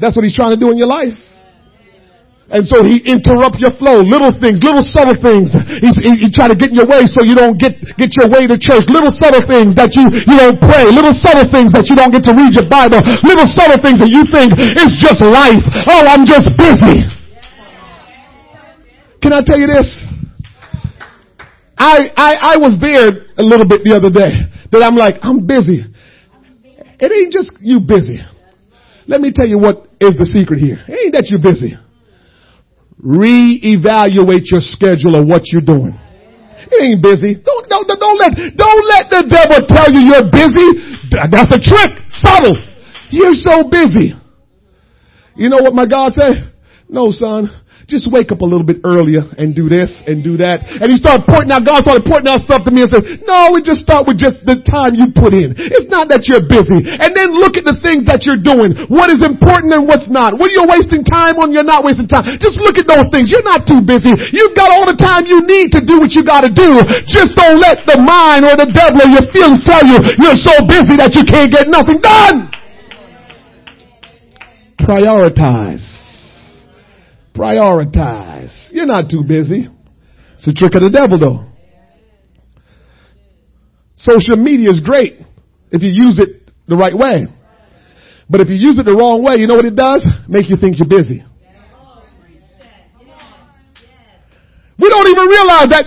[0.00, 1.16] That's what he's trying to do in your life.
[2.46, 4.06] And so he interrupts your flow.
[4.06, 5.50] Little things, little subtle things.
[5.82, 8.30] He's, he, he try to get in your way so you don't get, get your
[8.30, 8.86] way to church.
[8.86, 10.86] Little subtle things that you, you don't pray.
[10.86, 13.02] Little subtle things that you don't get to read your Bible.
[13.26, 15.58] Little subtle things that you think it's just life.
[15.90, 17.02] Oh, I'm just busy.
[19.26, 19.90] Can I tell you this?
[21.74, 24.32] I, I, I was there a little bit the other day
[24.70, 25.82] that I'm like, I'm busy.
[25.82, 28.22] It ain't just you busy.
[29.08, 30.78] Let me tell you what is the secret here.
[30.86, 31.74] It ain't that you're busy.
[33.02, 35.98] Reevaluate your schedule of what you're doing.
[36.70, 37.34] It ain't busy.
[37.34, 40.96] Don't, don't, don't let, don't let the devil tell you you're busy.
[41.30, 41.90] That's a trick.
[42.10, 42.56] Subtle.
[43.10, 44.14] You're so busy.
[45.36, 46.52] You know what my God said?
[46.88, 47.50] No, son.
[47.86, 50.58] Just wake up a little bit earlier and do this and do that.
[50.66, 53.54] And he started pointing out, God started pointing out stuff to me and said, no,
[53.54, 55.54] we just start with just the time you put in.
[55.54, 56.82] It's not that you're busy.
[56.82, 58.74] And then look at the things that you're doing.
[58.90, 60.34] What is important and what's not.
[60.34, 62.26] What are you're wasting time on, you're not wasting time.
[62.42, 63.30] Just look at those things.
[63.30, 64.10] You're not too busy.
[64.34, 66.82] You've got all the time you need to do what you gotta do.
[67.06, 70.58] Just don't let the mind or the devil or your feelings tell you you're so
[70.66, 72.50] busy that you can't get nothing done.
[74.82, 76.05] Prioritize.
[77.36, 78.68] Prioritize.
[78.72, 79.68] You're not too busy.
[80.38, 81.52] It's a trick of the devil though.
[83.96, 85.20] Social media is great
[85.70, 87.26] if you use it the right way.
[88.28, 90.04] But if you use it the wrong way, you know what it does?
[90.28, 91.22] Make you think you're busy.
[94.78, 95.86] We don't even realize that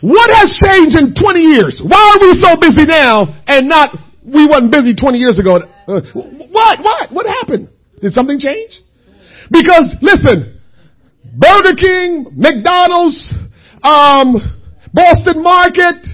[0.00, 1.80] what has changed in 20 years?
[1.82, 5.56] Why are we so busy now and not we wasn't busy 20 years ago?
[5.56, 6.78] Uh, what?
[6.80, 7.12] What?
[7.12, 7.70] What happened?
[8.00, 8.84] Did something change?
[9.50, 10.60] Because listen,
[11.36, 13.18] Burger King, McDonald's,
[13.82, 14.36] um,
[14.92, 16.06] Boston Market,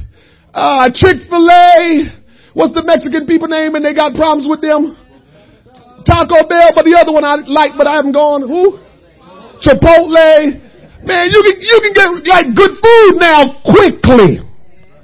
[0.54, 4.96] uh, Chick-fil-A, what's the Mexican people name and they got problems with them?
[6.06, 8.42] Taco Bell, but the other one I like, but I haven't gone.
[8.42, 8.80] Who?
[9.60, 10.66] Chipotle.
[11.04, 14.49] Man, you can, you can get like good food now quickly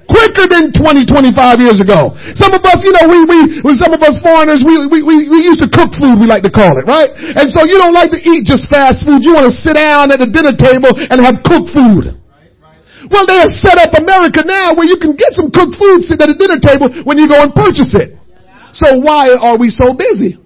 [0.06, 2.14] quicker than 20, 25 years ago.
[2.38, 3.18] Some of us, you know, we,
[3.62, 6.46] we, some of us foreigners, we, we, we, we used to cook food, we like
[6.46, 7.10] to call it, right?
[7.12, 9.22] And so you don't like to eat just fast food.
[9.22, 12.16] You want to sit down at the dinner table and have cooked food.
[13.10, 16.22] Well, they have set up America now where you can get some cooked food sitting
[16.22, 18.18] at a dinner table when you go and purchase it.
[18.74, 20.38] So why are we so busy?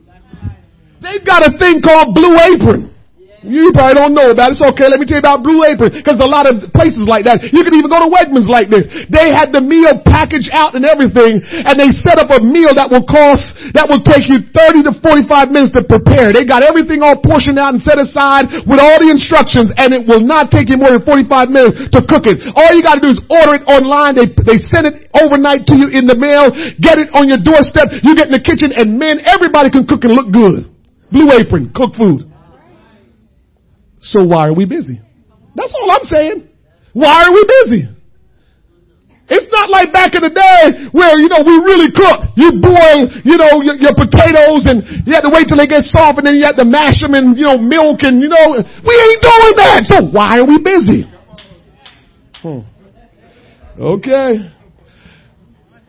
[1.00, 2.92] They've got a thing called Blue Apron.
[3.40, 4.60] You probably don't know about it.
[4.60, 4.84] It's okay.
[4.92, 5.96] Let me tell you about Blue Apron.
[5.96, 7.40] Because a lot of places like that.
[7.40, 8.84] You can even go to Wegmans like this.
[9.08, 11.40] They had the meal packaged out and everything.
[11.40, 14.92] And they set up a meal that will cost, that will take you 30 to
[15.00, 16.36] 45 minutes to prepare.
[16.36, 19.72] They got everything all portioned out and set aside with all the instructions.
[19.80, 22.44] And it will not take you more than 45 minutes to cook it.
[22.52, 24.20] All you gotta do is order it online.
[24.20, 26.52] They, they send it overnight to you in the mail.
[26.76, 28.04] Get it on your doorstep.
[28.04, 30.68] You get in the kitchen and man, everybody can cook and look good.
[31.08, 32.29] Blue Apron, cook food.
[34.00, 35.00] So why are we busy?
[35.54, 36.48] That's all I'm saying.
[36.92, 37.88] Why are we busy?
[39.30, 42.34] It's not like back in the day where, you know, we really cook.
[42.34, 45.84] You boil, you know, your, your potatoes and you had to wait till they get
[45.86, 48.46] soft and then you had to mash them in, you know, milk and, you know,
[48.58, 49.86] we ain't doing that.
[49.86, 51.06] So why are we busy?
[52.42, 52.66] Hmm.
[53.78, 54.50] Okay.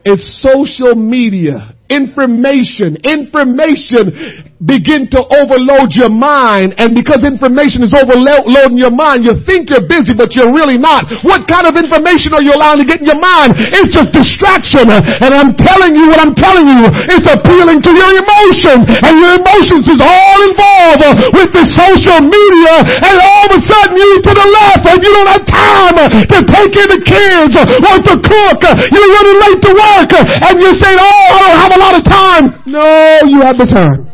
[0.04, 8.78] It's social media information, information begin to overload your mind and because information is overloading
[8.78, 11.02] your mind, you think you're busy but you're really not.
[11.26, 13.58] What kind of information are you allowing to get in your mind?
[13.58, 16.86] It's just distraction and I'm telling you what I'm telling you.
[17.10, 21.02] It's appealing to your emotions and your emotions is all involved
[21.34, 25.10] with the social media and all of a sudden you to the left and you
[25.10, 28.60] don't have time to take in the kids or to cook.
[28.94, 32.02] You're running late to work and you're saying, oh, I don't have a lot of
[32.06, 32.44] time.
[32.70, 32.86] No,
[33.26, 34.11] you have the time.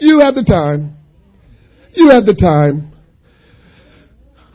[0.00, 0.96] You have the time.
[1.92, 2.92] You have the time.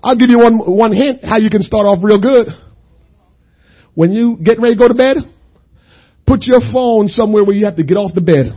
[0.03, 2.47] I'll give you one, one hint how you can start off real good.
[3.93, 5.17] When you get ready to go to bed,
[6.27, 8.53] put your phone somewhere where you have to get off the bed.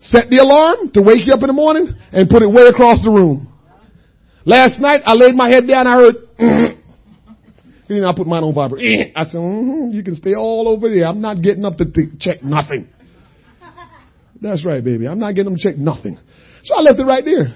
[0.00, 3.02] Set the alarm to wake you up in the morning and put it way across
[3.02, 3.50] the room.
[4.44, 6.14] Last night I laid my head down, I heard,
[7.88, 9.12] You know, I put mine on vibrate.
[9.14, 11.06] I said, mm-hmm, you can stay all over there.
[11.06, 11.84] I'm not getting up to
[12.18, 12.88] check nothing.
[14.40, 15.06] That's right, baby.
[15.06, 16.18] I'm not getting them to check nothing.
[16.64, 17.54] So I left it right there.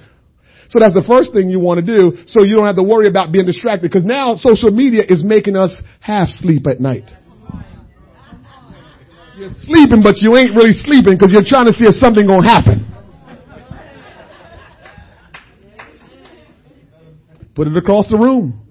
[0.69, 3.09] So that's the first thing you want to do so you don't have to worry
[3.09, 7.09] about being distracted because now social media is making us half sleep at night.
[9.35, 12.47] You're sleeping, but you ain't really sleeping because you're trying to see if something gonna
[12.47, 12.85] happen.
[17.55, 18.68] Put it across the room.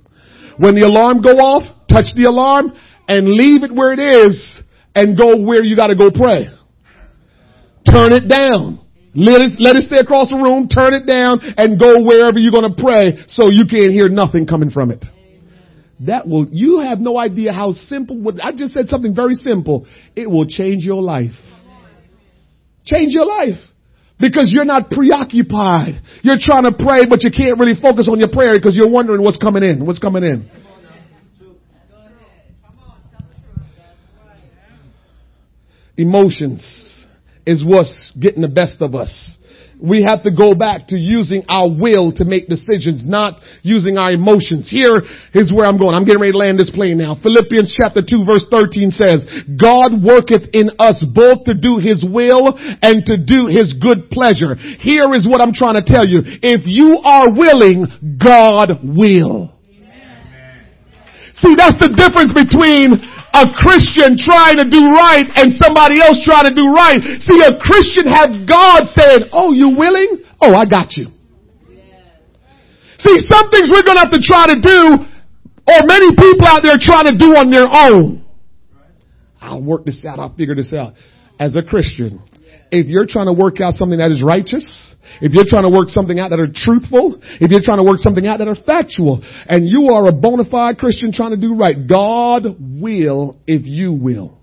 [0.58, 2.74] When the alarm go off, touch the alarm
[3.08, 4.62] and leave it where it is
[4.96, 6.50] and go where you gotta go pray.
[7.86, 8.82] Turn it down.
[9.16, 12.52] Let it, let it stay across the room, turn it down and go wherever you're
[12.52, 15.06] gonna pray so you can't hear nothing coming from it.
[16.02, 19.88] That will, you have no idea how simple, I just said something very simple.
[20.16, 21.34] It will change your life.
[22.86, 23.58] Change your life.
[24.20, 26.02] Because you're not preoccupied.
[26.24, 29.22] You're trying to pray, but you can't really focus on your prayer because you're wondering
[29.22, 30.50] what's coming in, what's coming in.
[35.98, 37.06] Emotions
[37.46, 39.38] is what's getting the best of us
[39.80, 44.12] we have to go back to using our will to make decisions, not using our
[44.12, 44.70] emotions.
[44.70, 45.02] Here
[45.34, 45.94] is where I'm going.
[45.94, 47.16] I'm getting ready to land this plane now.
[47.22, 49.22] Philippians chapter 2 verse 13 says,
[49.60, 54.56] God worketh in us both to do his will and to do his good pleasure.
[54.56, 56.26] Here is what I'm trying to tell you.
[56.42, 57.86] If you are willing,
[58.18, 59.54] God will.
[61.38, 62.98] See, that's the difference between
[63.34, 67.00] a Christian trying to do right and somebody else trying to do right.
[67.22, 70.24] See, a Christian had God said, oh, you willing?
[70.42, 71.12] Oh, I got you.
[72.98, 75.06] See, some things we're going to have to try to do,
[75.68, 78.26] or many people out there trying to do on their own.
[79.40, 80.20] I'll work this out.
[80.20, 80.94] I'll figure this out.
[81.40, 82.22] As a Christian,
[82.72, 84.66] if you're trying to work out something that is righteous,
[85.22, 88.00] if you're trying to work something out that are truthful, if you're trying to work
[88.00, 91.56] something out that are factual, and you are a bona fide Christian trying to do
[91.56, 94.38] right, God will if you will.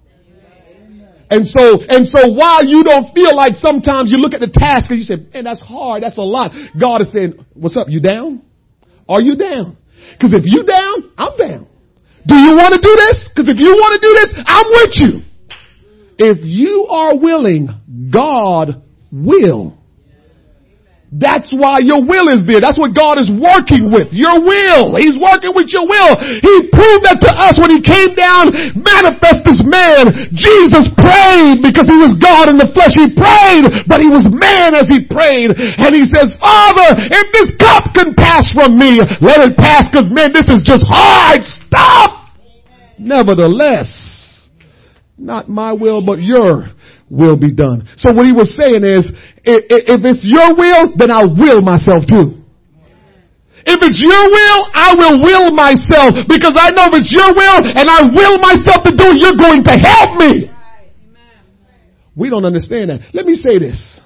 [1.30, 4.90] And so, and so while you don't feel like sometimes you look at the task
[4.90, 6.52] and you say, man, that's hard, that's a lot.
[6.78, 8.42] God is saying, what's up, you down?
[9.08, 9.76] Are you down?
[10.20, 11.66] Cause if you down, I'm down.
[12.26, 13.28] Do you want to do this?
[13.34, 15.33] Cause if you want to do this, I'm with you.
[16.18, 17.68] If you are willing,
[18.10, 19.78] God will.
[21.14, 22.58] That's why your will is there.
[22.58, 24.10] That's what God is working with.
[24.10, 24.98] Your will.
[24.98, 26.18] He's working with your will.
[26.18, 30.10] He proved that to us when he came down, manifest this man.
[30.34, 32.98] Jesus prayed because he was God in the flesh.
[32.98, 35.54] He prayed, but he was man as he prayed.
[35.54, 40.10] And he says, Father, if this cup can pass from me, let it pass because
[40.10, 42.26] man, this is just hard stuff.
[42.98, 43.86] Nevertheless,
[45.16, 46.70] not my will, but your
[47.08, 47.88] will be done.
[47.96, 49.12] So what he was saying is,
[49.44, 52.42] if it's your will, then I'll myself too.
[53.66, 57.64] If it's your will, I will will myself because I know if it's your will
[57.64, 60.50] and I will myself to do you're going to help me.
[62.16, 63.00] We don't understand that.
[63.14, 64.00] Let me say this.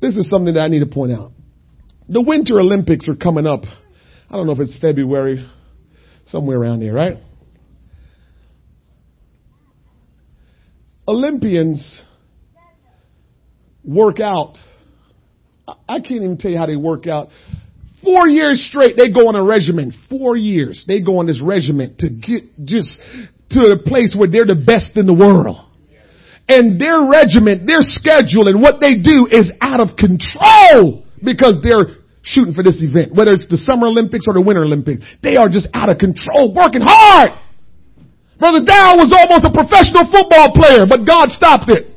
[0.00, 1.32] This is something that I need to point out.
[2.08, 3.64] The Winter Olympics are coming up.
[4.30, 5.50] I don't know if it's February,
[6.26, 7.16] somewhere around there, right?
[11.08, 12.02] Olympians
[13.84, 14.56] work out.
[15.88, 17.28] I can't even tell you how they work out.
[18.04, 19.94] Four years straight, they go on a regiment.
[20.08, 20.84] Four years.
[20.86, 23.00] They go on this regiment to get just
[23.50, 25.56] to a place where they're the best in the world.
[26.48, 31.98] And their regiment, their schedule and what they do is out of control because they're
[32.22, 35.02] shooting for this event, whether it's the Summer Olympics or the Winter Olympics.
[35.22, 37.30] They are just out of control, working hard.
[38.38, 41.96] Brother Dow was almost a professional football player, but God stopped it.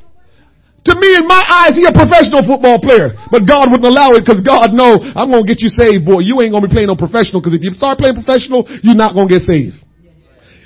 [0.88, 4.24] To me, in my eyes, he a professional football player, but God wouldn't allow it
[4.24, 6.24] because God know I'm gonna get you saved, boy.
[6.24, 9.12] You ain't gonna be playing no professional because if you start playing professional, you're not
[9.12, 9.76] gonna get saved.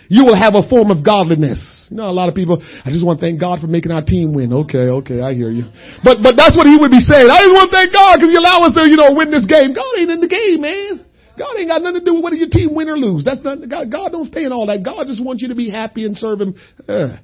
[0.07, 1.59] You will have a form of godliness.
[1.91, 4.05] You know, a lot of people, I just want to thank God for making our
[4.05, 4.53] team win.
[4.53, 5.67] Okay, okay, I hear you.
[6.05, 7.27] But, but that's what he would be saying.
[7.27, 9.47] I just want to thank God because he allowed us to, you know, win this
[9.51, 9.75] game.
[9.75, 11.05] God ain't in the game, man.
[11.39, 13.25] God ain't got nothing to do with whether your team win or lose.
[13.25, 14.83] That's not, God, God don't stay in all that.
[14.83, 16.55] God just wants you to be happy and serve Him.
[16.89, 17.17] Uh.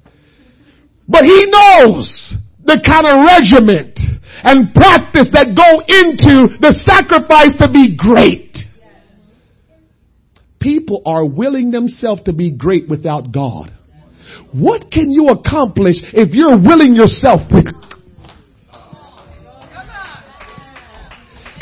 [1.07, 3.99] But He knows the kind of regiment
[4.43, 8.57] and practice that go into the sacrifice to be great.
[10.59, 13.73] People are willing themselves to be great without God.
[14.53, 17.65] What can you accomplish if you're willing yourself with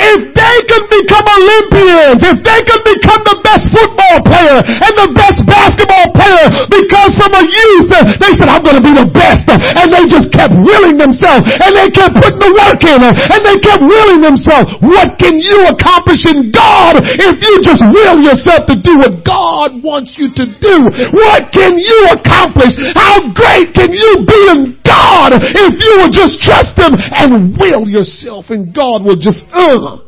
[0.10, 5.10] If they can become Olympians, if they can become the best football player and the
[5.14, 9.46] best basketball player because from a youth they said, I'm going to be the best.
[9.50, 13.58] And they just kept willing themselves and they kept putting the work in and they
[13.62, 14.74] kept willing themselves.
[14.82, 19.78] What can you accomplish in God if you just will yourself to do what God
[19.86, 20.76] wants you to do?
[21.14, 22.74] What can you accomplish?
[22.98, 27.88] How great can you be in God if you will just trust Him and will
[27.88, 29.99] yourself and God will just, uh,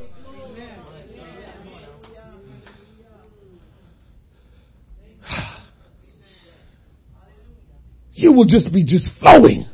[8.21, 9.67] you will just be just flowing.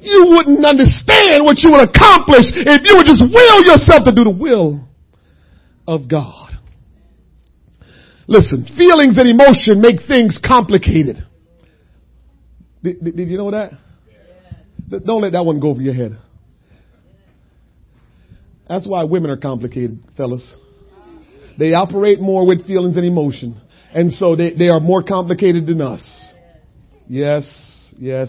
[0.00, 4.24] You wouldn't understand what you would accomplish if you would just will yourself to do
[4.24, 4.88] the will
[5.86, 6.52] of God.
[8.26, 11.24] Listen, feelings and emotion make things complicated.
[12.82, 13.72] Did, did, did you know that?
[15.04, 16.18] Don't let that one go over your head.
[18.68, 20.54] That's why women are complicated, fellas.
[21.58, 23.60] They operate more with feelings and emotion.
[23.92, 26.27] And so they, they are more complicated than us.
[27.08, 27.44] Yes,
[27.96, 28.28] yes.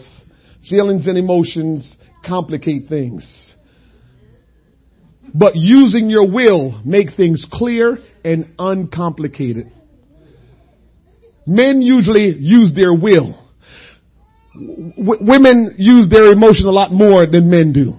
[0.68, 3.24] Feelings and emotions complicate things.
[5.34, 9.72] But using your will make things clear and uncomplicated.
[11.46, 13.38] Men usually use their will.
[14.54, 17.94] W- women use their emotion a lot more than men do.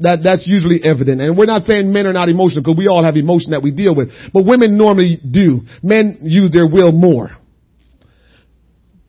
[0.00, 1.20] That, that's usually evident.
[1.20, 3.70] And we're not saying men are not emotional because we all have emotion that we
[3.70, 4.10] deal with.
[4.32, 5.60] But women normally do.
[5.82, 7.30] Men use their will more.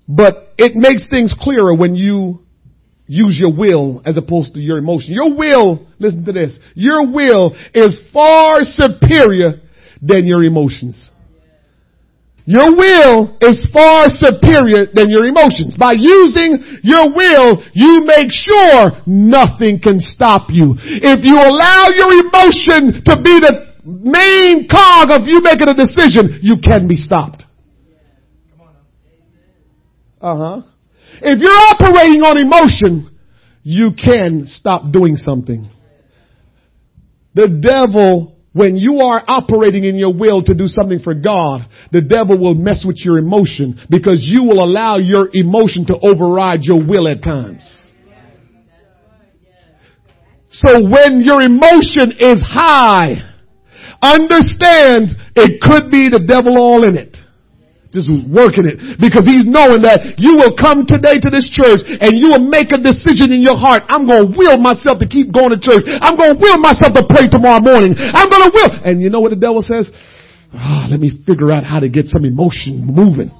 [0.07, 2.45] But it makes things clearer when you
[3.07, 5.13] use your will as opposed to your emotion.
[5.13, 9.61] Your will, listen to this, your will is far superior
[10.01, 11.11] than your emotions.
[12.47, 15.73] Your will is far superior than your emotions.
[15.79, 20.75] By using your will, you make sure nothing can stop you.
[20.77, 26.39] If you allow your emotion to be the main cog of you making a decision,
[26.43, 27.44] you can be stopped.
[30.25, 30.61] Uh huh.
[31.21, 33.15] If you're operating on emotion,
[33.61, 35.69] you can stop doing something.
[37.35, 42.01] The devil, when you are operating in your will to do something for God, the
[42.01, 46.83] devil will mess with your emotion because you will allow your emotion to override your
[46.83, 47.61] will at times.
[50.49, 53.21] So when your emotion is high,
[54.01, 57.15] understand it could be the devil all in it
[57.95, 62.19] just working it because he's knowing that you will come today to this church and
[62.19, 63.87] you will make a decision in your heart.
[63.87, 65.87] I'm going to will myself to keep going to church.
[65.87, 67.95] I'm going to will myself to pray tomorrow morning.
[67.95, 68.71] I'm going to will.
[68.83, 69.87] And you know what the devil says?
[70.51, 73.31] Oh, let me figure out how to get some emotion moving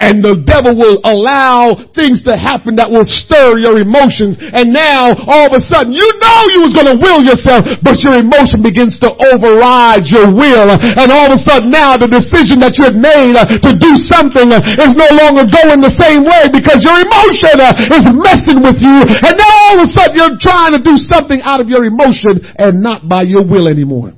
[0.00, 4.38] and the devil will allow things to happen that will stir your emotions.
[4.38, 8.00] And now all of a sudden you know you was going to will yourself, but
[8.02, 10.70] your emotion begins to override your will.
[10.70, 13.92] And all of a sudden now the decision that you had made uh, to do
[14.06, 18.62] something uh, is no longer going the same way because your emotion uh, is messing
[18.62, 19.02] with you.
[19.02, 22.38] And now all of a sudden you're trying to do something out of your emotion
[22.56, 24.14] and not by your will anymore.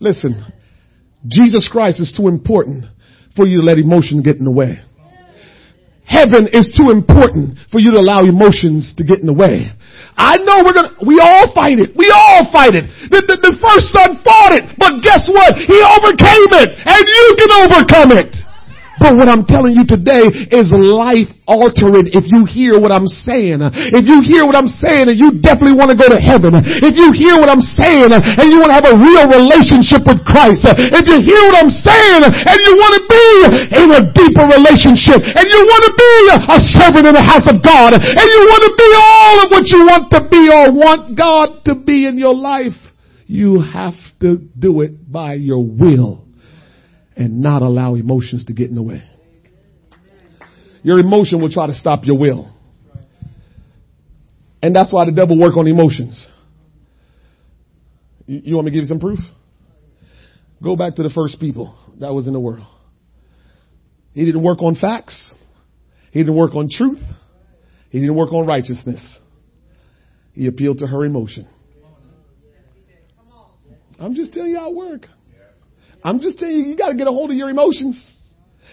[0.00, 0.53] Listen,
[1.26, 2.84] Jesus Christ is too important
[3.36, 4.80] for you to let emotion get in the way.
[6.04, 9.72] Heaven is too important for you to allow emotions to get in the way.
[10.16, 11.96] I know we're gonna, we all fight it.
[11.96, 12.84] We all fight it.
[13.08, 15.56] The, the, the first son fought it, but guess what?
[15.56, 18.36] He overcame it, and you can overcome it.
[19.00, 20.22] But what I'm telling you today
[20.54, 23.58] is life altering if you hear what I'm saying.
[23.90, 26.54] If you hear what I'm saying and you definitely want to go to heaven.
[26.56, 30.22] If you hear what I'm saying and you want to have a real relationship with
[30.22, 30.62] Christ.
[30.64, 33.26] If you hear what I'm saying and you want to be
[33.82, 36.14] in a deeper relationship and you want to be
[36.54, 39.66] a servant in the house of God and you want to be all of what
[39.68, 42.78] you want to be or want God to be in your life,
[43.26, 46.23] you have to do it by your will
[47.16, 49.02] and not allow emotions to get in the way.
[50.82, 52.52] Your emotion will try to stop your will.
[54.62, 56.26] And that's why the devil work on emotions.
[58.26, 59.18] You, want me to give you some proof?
[60.62, 62.66] Go back to the first people that was in the world.
[64.12, 65.34] He didn't work on facts.
[66.12, 67.00] He didn't work on truth.
[67.90, 69.18] He didn't work on righteousness.
[70.32, 71.48] He appealed to her emotion.
[73.98, 75.06] I'm just telling you how it.
[76.04, 78.14] I'm just telling you, you gotta get a hold of your emotions.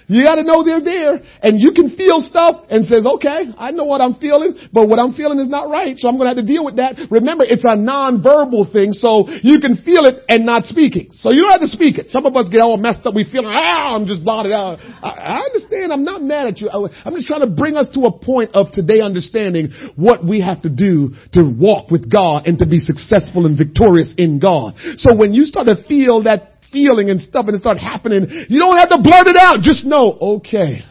[0.08, 3.86] You gotta know they're there and you can feel stuff and says, okay, I know
[3.86, 6.46] what I'm feeling, but what I'm feeling is not right, so I'm gonna have to
[6.46, 7.00] deal with that.
[7.10, 11.14] Remember, it's a non-verbal thing, so you can feel it and not speak it.
[11.14, 12.10] So you don't have to speak it.
[12.10, 13.16] Some of us get all messed up.
[13.16, 14.80] We feel, ah, I'm just blotted out.
[14.82, 15.94] I, I understand.
[15.94, 16.70] I'm not mad at you.
[16.70, 20.62] I'm just trying to bring us to a point of today understanding what we have
[20.64, 24.76] to do to walk with God and to be successful and victorious in God.
[24.98, 28.60] So when you start to feel that feeling and stuff and it start happening, you
[28.60, 29.60] don't have to blurt it out.
[29.62, 30.84] Just know, okay,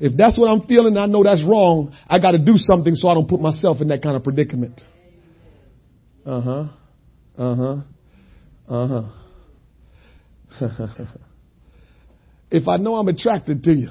[0.00, 1.94] if that's what I'm feeling, I know that's wrong.
[2.08, 4.80] I got to do something so I don't put myself in that kind of predicament.
[6.24, 6.64] Uh huh.
[7.36, 7.76] Uh huh.
[8.68, 9.02] Uh huh.
[12.50, 13.90] if I know I'm attracted to you,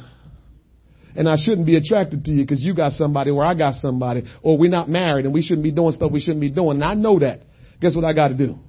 [1.15, 4.23] and I shouldn't be attracted to you because you got somebody or I got somebody,
[4.41, 6.83] or we're not married and we shouldn't be doing stuff we shouldn't be doing, and
[6.83, 7.43] I know that,
[7.81, 8.59] guess what I got to do?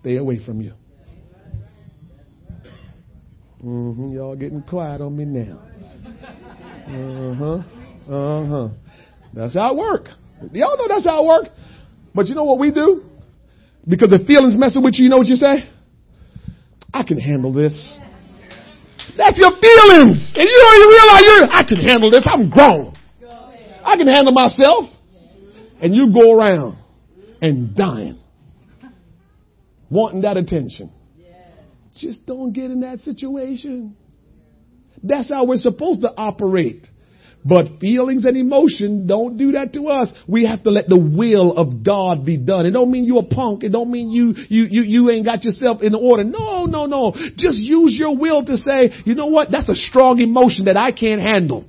[0.00, 0.74] Stay away from you.
[3.64, 4.08] Mm-hmm.
[4.08, 5.60] Y'all getting quiet on me now.
[6.88, 8.12] Uh huh.
[8.12, 8.68] Uh huh.
[9.32, 10.08] That's how it work.
[10.52, 11.46] Y'all know that's how it work.
[12.14, 13.04] But you know what we do?
[13.86, 15.70] Because the feelings messing with you, you know what you say?
[16.92, 17.98] I can handle this.
[19.16, 20.32] That's your feelings.
[20.34, 22.26] And you don't even realize you're, I can handle this.
[22.30, 22.94] I'm grown.
[23.84, 24.90] I can handle myself.
[25.80, 26.78] And you go around
[27.40, 28.18] and dying.
[29.90, 30.90] Wanting that attention.
[31.96, 33.96] Just don't get in that situation.
[35.02, 36.86] That's how we're supposed to operate.
[37.44, 40.10] But feelings and emotion don't do that to us.
[40.28, 42.66] We have to let the will of God be done.
[42.66, 43.64] It don't mean you a punk.
[43.64, 46.22] It don't mean you, you, you, you ain't got yourself in order.
[46.22, 47.12] No, no, no.
[47.36, 49.50] Just use your will to say, you know what?
[49.50, 51.64] That's a strong emotion that I can't handle.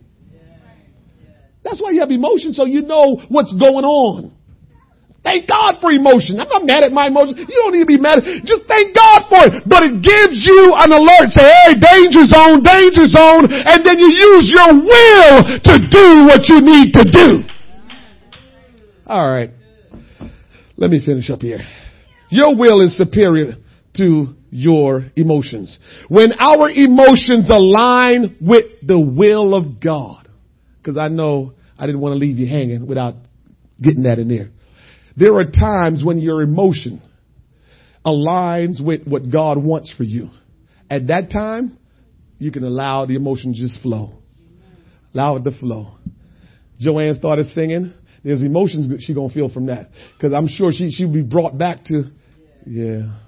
[1.63, 4.33] That's why you have emotion so you know what's going on.
[5.23, 6.39] Thank God for emotion.
[6.39, 7.37] I'm not mad at my emotion.
[7.37, 8.19] You don't need to be mad.
[8.43, 9.63] Just thank God for it.
[9.65, 11.31] But it gives you an alert.
[11.31, 13.47] Say, hey, danger zone, danger zone.
[13.47, 17.29] And then you use your will to do what you need to do.
[19.07, 19.51] All right.
[20.75, 21.61] Let me finish up here.
[22.29, 23.55] Your will is superior
[23.95, 25.77] to your emotions.
[26.09, 30.27] When our emotions align with the will of God,
[30.81, 33.15] because I know I didn't want to leave you hanging without
[33.81, 34.49] getting that in there.
[35.15, 37.01] There are times when your emotion
[38.05, 40.29] aligns with what God wants for you.
[40.89, 41.77] At that time,
[42.39, 44.13] you can allow the emotion to just flow.
[45.13, 45.95] Allow it to flow.
[46.79, 47.93] Joanne started singing.
[48.23, 49.89] There's emotions she gonna feel from that.
[50.19, 52.03] Cause I'm sure she, she'll be brought back to,
[52.65, 53.19] yeah.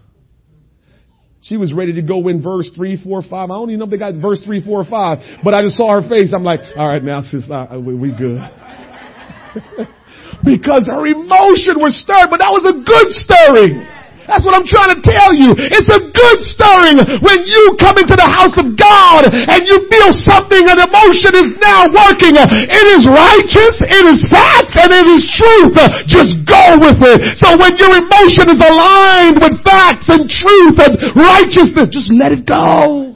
[1.41, 3.31] She was ready to go in verse 3, 4, 5.
[3.31, 6.01] I don't even know if they got verse 3, 4, 5, but I just saw
[6.01, 6.33] her face.
[6.35, 8.39] I'm like, all right, now sis, uh, we good.
[10.43, 13.85] because her emotion was stirred, but that was a good stirring.
[14.25, 15.53] That's what I'm trying to tell you.
[15.53, 20.09] It's a good stirring when you come into the house of God and you feel
[20.25, 22.33] something, an emotion is now working.
[22.33, 25.77] It is righteous, it is fact, and it is truth.
[26.09, 27.37] Just go with it.
[27.37, 32.49] So when your emotion is aligned with facts and truth and righteousness, just let it
[32.49, 33.13] go.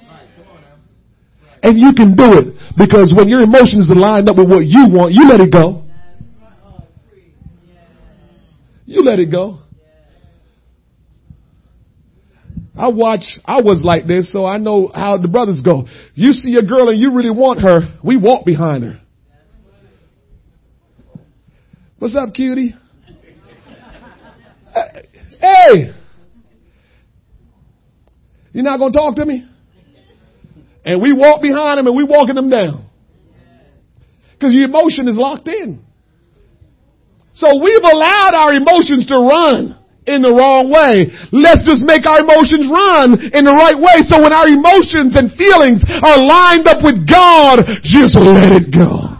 [1.65, 4.88] And you can do it because when your emotions are lined up with what you
[4.88, 5.89] want, you let it go.
[8.90, 9.60] You let it go.
[12.76, 15.86] I watch, I was like this, so I know how the brothers go.
[16.16, 19.00] You see a girl and you really want her, we walk behind her.
[22.00, 22.74] What's up, cutie?
[25.40, 25.92] Hey!
[28.52, 29.48] You're not gonna talk to me?
[30.84, 32.90] And we walk behind them and we walking them down.
[34.42, 35.86] Cause your emotion is locked in.
[37.40, 41.08] So we've allowed our emotions to run in the wrong way.
[41.32, 44.04] Let's just make our emotions run in the right way.
[44.12, 49.16] So when our emotions and feelings are lined up with God, just let it go.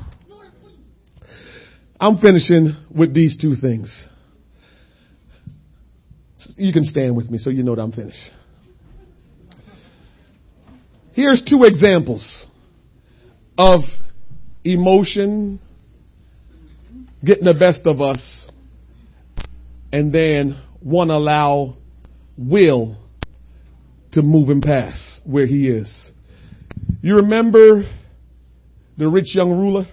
[2.00, 3.88] I'm finishing with these two things.
[6.58, 8.20] You can stand with me so you know that I'm finished.
[11.14, 12.26] Here's two examples
[13.58, 13.82] of
[14.66, 15.62] emotion
[17.24, 18.48] getting the best of us
[19.92, 21.76] and then want to allow
[22.38, 22.98] will
[24.14, 26.12] to move him past where he is.
[27.02, 27.84] You remember
[28.98, 29.88] the rich young ruler?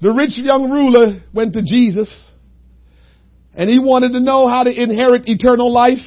[0.00, 2.30] The rich young ruler went to Jesus
[3.54, 5.98] and he wanted to know how to inherit eternal life.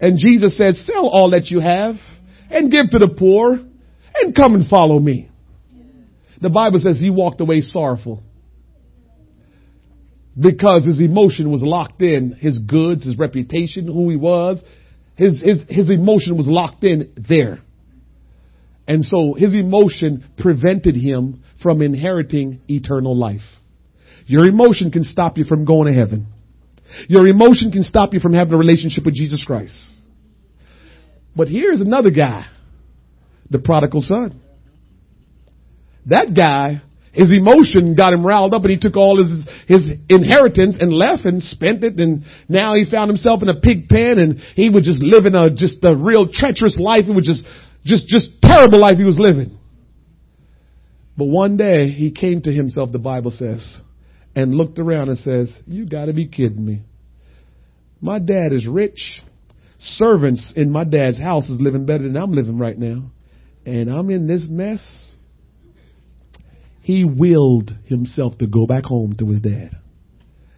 [0.00, 1.96] And Jesus said, sell all that you have
[2.50, 3.60] and give to the poor
[4.14, 5.29] and come and follow me.
[6.40, 8.22] The Bible says he walked away sorrowful
[10.38, 14.62] because his emotion was locked in, his goods, his reputation, who he was,
[15.16, 17.60] his, his, his emotion was locked in there.
[18.88, 23.42] And so his emotion prevented him from inheriting eternal life.
[24.26, 26.26] Your emotion can stop you from going to heaven.
[27.08, 29.74] Your emotion can stop you from having a relationship with Jesus Christ.
[31.36, 32.46] But here's another guy,
[33.48, 34.39] the prodigal son.
[36.06, 36.82] That guy,
[37.12, 41.24] his emotion got him riled up and he took all his, his inheritance and left
[41.24, 44.84] and spent it and now he found himself in a pig pen and he was
[44.84, 47.04] just living a, just a real treacherous life.
[47.08, 47.44] It was just,
[47.84, 49.58] just, just terrible life he was living.
[51.16, 53.78] But one day he came to himself, the Bible says,
[54.34, 56.82] and looked around and says, you gotta be kidding me.
[58.00, 59.22] My dad is rich.
[59.78, 63.10] Servants in my dad's house is living better than I'm living right now.
[63.66, 64.80] And I'm in this mess.
[66.90, 69.76] He willed himself to go back home to his dad.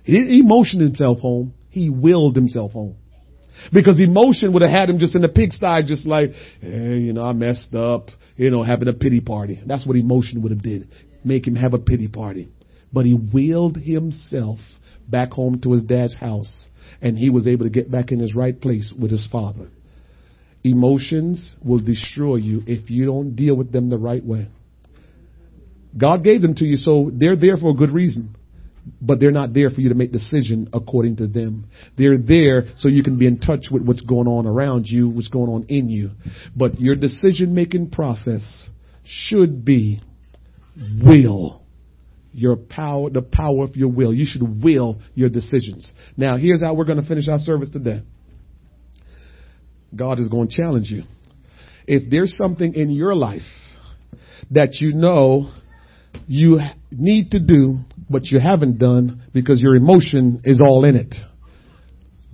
[0.03, 1.53] He didn't emotion himself home.
[1.69, 2.97] He willed himself home.
[3.71, 6.31] Because emotion would have had him just in the pigsty, just like,
[6.63, 8.09] hey, you know, I messed up,
[8.39, 9.61] you know, having a pity party.
[9.67, 10.89] That's what emotion would have did.
[11.23, 12.49] Make him have a pity party.
[12.91, 14.59] But he willed himself
[15.07, 16.69] back home to his dad's house
[17.03, 19.69] and he was able to get back in his right place with his father.
[20.65, 24.49] Emotions will destroy you if you don't deal with them the right way.
[25.97, 28.37] God gave them to you, so they're there for a good reason.
[29.01, 31.67] But they're not there for you to make decision according to them.
[31.97, 35.29] They're there so you can be in touch with what's going on around you, what's
[35.29, 36.11] going on in you.
[36.57, 38.43] But your decision making process
[39.05, 40.01] should be
[41.01, 41.63] will
[42.33, 44.13] your power, the power of your will.
[44.13, 45.91] You should will your decisions.
[46.17, 48.03] Now, here's how we're going to finish our service today.
[49.95, 51.05] God is going to challenge you.
[51.87, 53.43] If there's something in your life
[54.51, 55.53] that you know
[56.27, 56.61] you
[56.91, 61.15] need to do, but you haven't done because your emotion is all in it.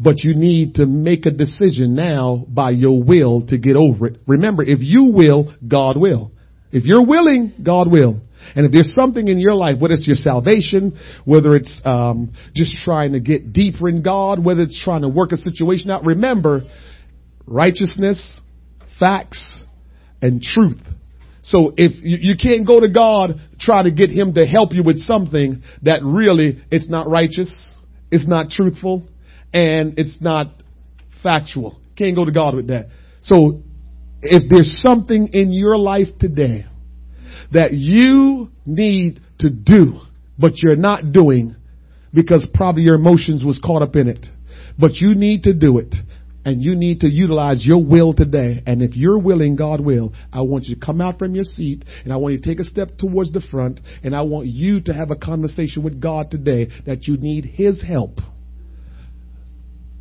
[0.01, 4.21] But you need to make a decision now by your will to get over it.
[4.27, 6.31] Remember, if you will, God will.
[6.71, 8.21] If you're willing, God will.
[8.55, 12.77] And if there's something in your life, whether it's your salvation, whether it's um, just
[12.85, 16.63] trying to get deeper in God, whether it's trying to work a situation out, remember
[17.47, 18.41] righteousness,
[19.01, 19.65] facts,
[20.23, 20.81] and truth.
[21.49, 24.83] So if you, you can't go to God, try to get Him to help you
[24.83, 27.75] with something that really it's not righteous,
[28.11, 29.09] it's not truthful,
[29.53, 30.49] and it's not
[31.23, 31.81] factual.
[31.97, 32.89] Can't go to God with that.
[33.23, 33.63] So
[34.21, 36.67] if there's something in your life today
[37.53, 40.01] that you need to do,
[40.39, 41.57] but you're not doing
[42.13, 44.25] because probably your emotions was caught up in it.
[44.79, 45.95] But you need to do it.
[46.45, 48.63] And you need to utilize your will today.
[48.67, 50.15] And if you're willing, God will.
[50.33, 52.61] I want you to come out from your seat and I want you to take
[52.61, 56.31] a step towards the front and I want you to have a conversation with God
[56.31, 58.21] today that you need His help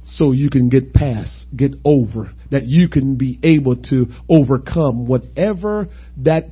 [0.10, 5.90] so you can get past, get over, that you can be able to overcome whatever
[6.18, 6.46] that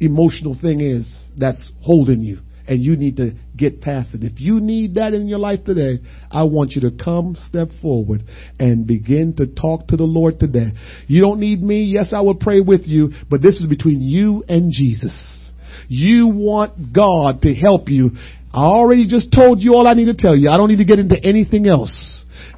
[0.00, 2.38] emotional thing is that's holding you.
[2.66, 4.22] And you need to get past it.
[4.22, 8.24] If you need that in your life today, I want you to come step forward
[8.58, 10.72] and begin to talk to the Lord today.
[11.06, 11.82] You don't need me.
[11.84, 15.50] Yes, I will pray with you, but this is between you and Jesus.
[15.88, 18.12] You want God to help you.
[18.54, 20.50] I already just told you all I need to tell you.
[20.50, 21.92] I don't need to get into anything else.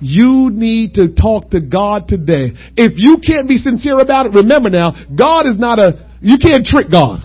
[0.00, 2.52] You need to talk to God today.
[2.76, 6.66] If you can't be sincere about it, remember now, God is not a, you can't
[6.66, 7.22] trick God.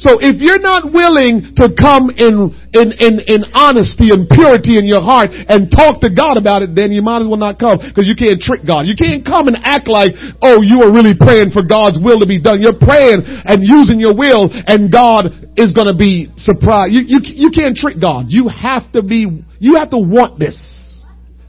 [0.00, 4.88] So if you're not willing to come in, in, in, in honesty and purity in
[4.88, 7.76] your heart and talk to God about it, then you might as well not come
[7.76, 8.88] because you can't trick God.
[8.88, 12.24] You can't come and act like, oh, you are really praying for God's will to
[12.24, 12.64] be done.
[12.64, 16.96] You're praying and using your will and God is going to be surprised.
[16.96, 18.32] You, you, you can't trick God.
[18.32, 19.28] You have to be,
[19.60, 20.56] you have to want this.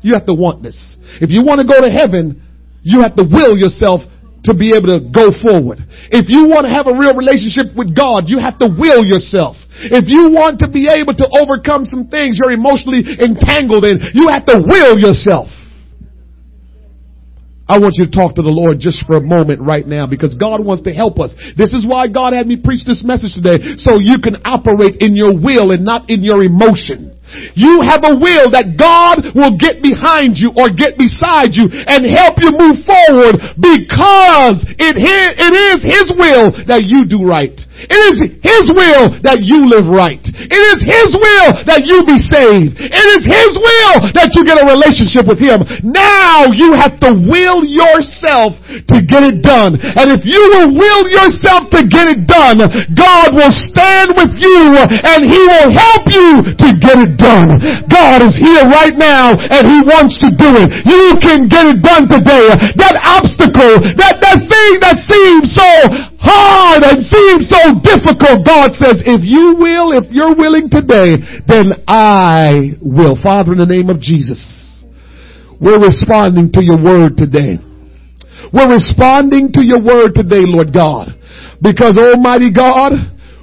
[0.04, 0.76] You have to want this.
[1.24, 2.44] If you want to go to heaven,
[2.84, 4.02] you have to will yourself
[4.44, 5.86] to be able to go forward.
[6.10, 9.56] If you want to have a real relationship with God, you have to will yourself.
[9.82, 14.34] If you want to be able to overcome some things you're emotionally entangled in, you
[14.34, 15.50] have to will yourself.
[17.72, 20.36] I want you to talk to the Lord just for a moment right now because
[20.36, 21.32] God wants to help us.
[21.56, 25.16] This is why God had me preach this message today so you can operate in
[25.16, 27.11] your will and not in your emotion.
[27.56, 32.04] You have a will that God will get behind you or get beside you and
[32.08, 37.56] help you move forward because it, it is His will that you do right.
[37.82, 40.22] It is His will that you live right.
[40.22, 42.78] It is His will that you be saved.
[42.78, 45.64] It is His will that you get a relationship with Him.
[45.82, 49.80] Now you have to will yourself to get it done.
[49.80, 52.60] And if you will will yourself to get it done,
[52.94, 57.21] God will stand with you and He will help you to get it done.
[57.22, 60.70] God is here right now and He wants to do it.
[60.90, 62.50] You can get it done today.
[62.82, 65.72] That obstacle, that, that thing that seems so
[66.18, 71.18] hard and seems so difficult, God says, if you will, if you're willing today,
[71.48, 73.18] then I will.
[73.22, 74.42] Father, in the name of Jesus,
[75.60, 77.58] we're responding to your word today.
[78.54, 81.16] We're responding to your word today, Lord God.
[81.62, 82.92] Because Almighty God,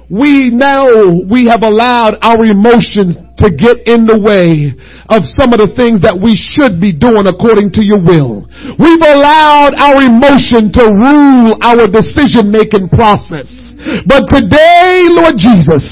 [0.09, 4.73] we know we have allowed our emotions to get in the way
[5.07, 8.49] of some of the things that we should be doing according to your will.
[8.81, 13.47] We've allowed our emotion to rule our decision making process.
[14.09, 15.85] But today, Lord Jesus,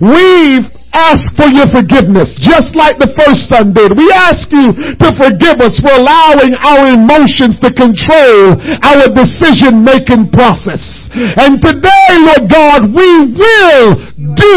[0.00, 0.66] we've
[0.96, 3.92] ask for your forgiveness, just like the first son did.
[3.92, 10.32] We ask you to forgive us for allowing our emotions to control our decision making
[10.32, 10.80] process.
[11.12, 13.86] And today, Lord God, we will
[14.16, 14.56] do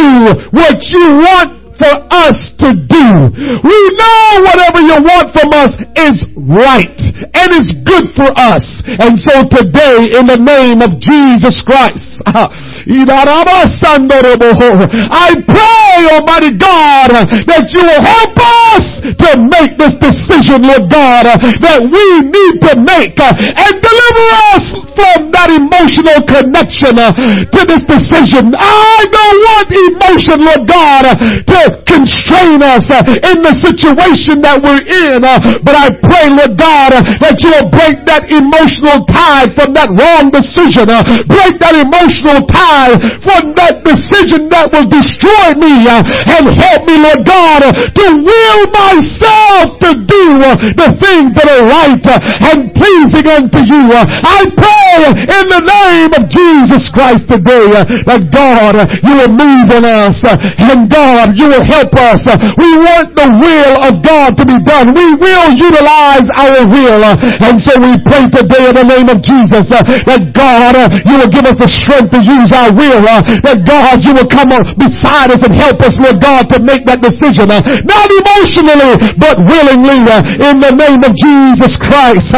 [0.55, 3.07] what you want for us to do.
[3.63, 6.99] We know whatever you want from us is right
[7.33, 8.63] and is good for us.
[8.85, 12.19] And so today, in the name of Jesus Christ,
[15.09, 17.09] I pray, Almighty God,
[17.47, 18.35] that you will help
[18.75, 21.25] us to make this decision, Lord God,
[21.63, 24.65] that we need to make uh, and deliver us
[24.99, 28.51] from that emotional connection uh, to this decision.
[28.51, 34.83] I don't want emotion, Lord God, to constrain us uh, in the situation that we're
[34.83, 39.49] in, uh, but I pray, Lord God, uh, that you will break that emotional tie
[39.53, 40.89] from that wrong decision,
[41.27, 47.23] break that emotional tie from that decision that will destroy me, and help me, Lord
[47.25, 50.25] God, to will myself to do
[50.75, 52.05] the things that are right
[52.49, 53.91] and pleasing unto you.
[53.93, 57.69] I pray in the name of Jesus Christ today
[58.05, 62.21] that God, you will move in us and God, you will help us.
[62.57, 64.93] We want the will of God to be done.
[64.93, 67.03] We will utilize our will.
[67.03, 71.45] And so we pray today in the name of Jesus that God, you will give
[71.45, 73.01] us the strength to use our will.
[73.01, 77.01] That God, you will come beside us and help us, Lord God, to make that
[77.01, 77.49] decision.
[77.49, 80.03] Not emotionally, but willingly
[80.39, 82.33] in the name of Jesus Christ.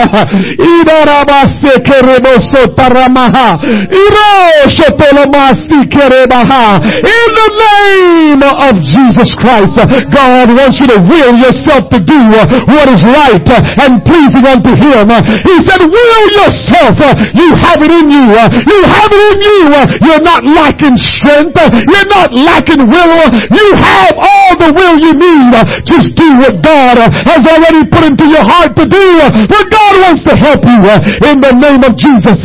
[7.02, 9.76] In the name of Jesus Christ,
[10.12, 12.20] God wants you to will yourself to do
[12.68, 13.44] what is right
[13.82, 15.10] and pleasing unto Him.
[15.44, 16.98] He said, will yourself.
[17.36, 18.32] You have it in you.
[18.32, 19.62] You have it in you.
[20.08, 21.58] You're not lacking strength.
[21.58, 23.30] You're not lacking will.
[23.52, 25.54] You have all the will you need.
[25.86, 26.98] Just do what God
[27.28, 29.20] has already put into your heart to do.
[29.48, 30.80] But God wants to help you
[31.28, 32.40] in the name of Jesus.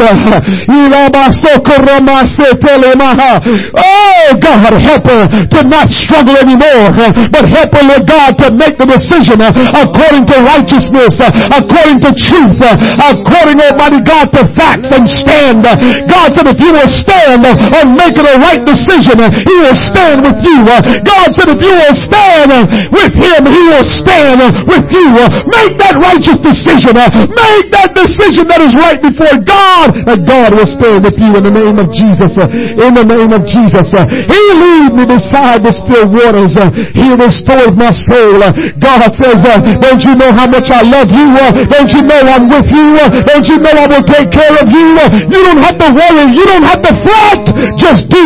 [3.79, 8.79] Oh God, help her to not struggle anymore, but help her, Lord God, to make
[8.79, 12.77] the decision uh, according to righteousness, uh, according to truth, uh,
[13.13, 15.65] according, Almighty God, to facts and stand.
[16.09, 20.39] God said if you will stand on making a right decision, He will stand with
[20.45, 20.65] you.
[21.05, 22.51] God said if you will stand
[22.93, 25.09] with Him, He will stand with you.
[25.53, 26.97] Make that righteous decision.
[26.97, 31.43] Make that decision that is right before God, and God will stand with you in
[31.45, 32.33] the name of Jesus.
[32.37, 33.89] In the name of Jesus.
[33.93, 36.53] He lead me beside the still waters.
[36.57, 38.41] Uh, he restored my soul.
[38.77, 41.33] God says, uh, don't you know how much I love you?
[41.33, 43.01] Uh, don't you know I'm with you?
[43.25, 45.01] Don't you know I will take care of you?
[45.33, 46.37] You don't have to worry.
[46.37, 47.45] You don't have to fret.
[47.81, 48.25] Just do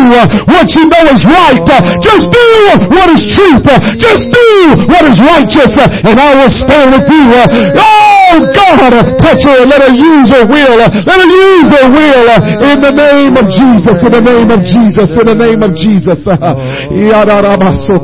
[0.50, 1.62] what you know is right.
[2.02, 2.46] Just do
[2.90, 3.66] what is truth.
[3.98, 4.48] Just do
[4.90, 5.70] what is righteous.
[5.78, 7.30] And I will stand with you.
[7.78, 9.66] Oh God, touch her.
[9.66, 10.76] Let her use her will.
[10.78, 12.26] Let her use her will.
[12.66, 14.02] In the name of Jesus.
[14.02, 15.08] In the name of Jesus.
[15.18, 16.20] In the name of Jesus.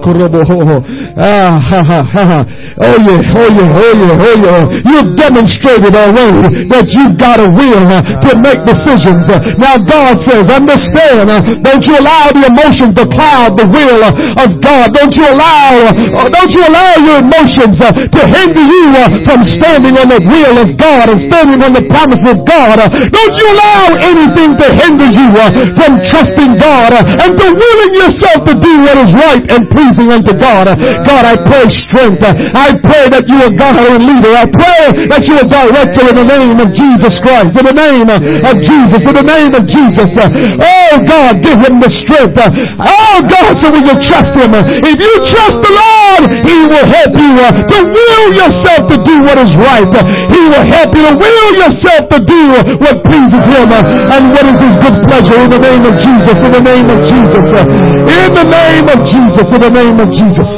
[1.16, 2.44] Ah,
[2.82, 4.60] oh yeah, oh yeah, oh yeah, oh yeah.
[4.84, 7.84] You've demonstrated already that you've got a will
[8.20, 9.24] to make decisions.
[9.30, 14.00] Uh, now God says, understand, uh, don't you allow the emotions to cloud the will
[14.04, 14.92] uh, of God.
[14.92, 15.88] Don't you allow,
[16.28, 18.92] don't you allow your emotions to hinder you
[19.24, 22.76] from standing on the will of God and standing on the promises of God.
[22.92, 25.32] Don't you allow anything to hinder you
[25.80, 30.36] from trusting God and to willing yourself to do what is right and pleasing unto
[30.36, 30.68] God.
[30.76, 32.20] God, I pray strength.
[32.20, 34.34] I pray that you are God and leader.
[34.36, 37.54] I pray that you are director in the name of Jesus Christ.
[37.56, 39.00] In the name of Jesus.
[39.00, 40.08] In the name of Jesus.
[40.12, 42.36] Oh God, give him the strength.
[42.36, 44.50] Oh God, so we you trust him,
[44.82, 47.34] if you trust the Lord, he will help you
[47.70, 49.86] to will yourself to do what is right.
[50.34, 52.42] He will help you to will yourself to do
[52.82, 56.36] what pleases him and what is his good pleasure in the name of Jesus.
[56.42, 57.44] In the name of Jesus.
[57.46, 59.46] In the name of Jesus.
[59.46, 60.48] In the name of Jesus.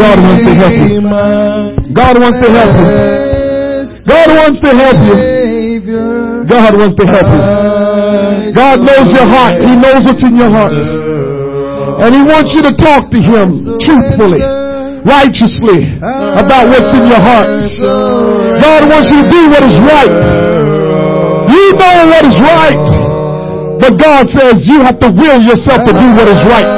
[0.00, 1.04] God wants to help you.
[1.92, 2.88] God wants to help you.
[4.08, 5.16] God wants to help you.
[6.48, 7.44] God wants to help you.
[8.56, 9.60] God knows your heart.
[9.60, 10.72] He knows what's in your heart.
[10.72, 13.52] And He wants you to talk to Him
[13.84, 14.40] truthfully,
[15.04, 17.48] righteously about what's in your heart.
[18.64, 20.24] God wants you to do what is right.
[21.52, 23.03] You know what is right.
[23.80, 26.68] But God says you have to will yourself to do what is right.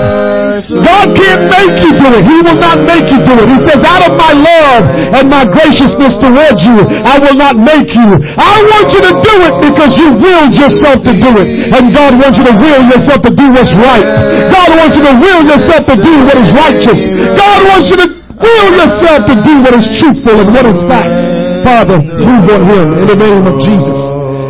[0.56, 2.24] God can't make you do it.
[2.24, 3.46] He will not make you do it.
[3.52, 4.82] He says, out of my love
[5.12, 8.08] and my graciousness towards you, I will not make you.
[8.40, 11.48] I want you to do it because you willed yourself to do it.
[11.76, 14.06] And God wants you to will yourself to do what's right.
[14.48, 16.98] God wants you to will yourself to do what is righteous.
[17.36, 18.08] God wants you to
[18.40, 21.20] will yourself to do what is truthful and what is fact.
[21.68, 23.98] Father, move on him in the name of Jesus.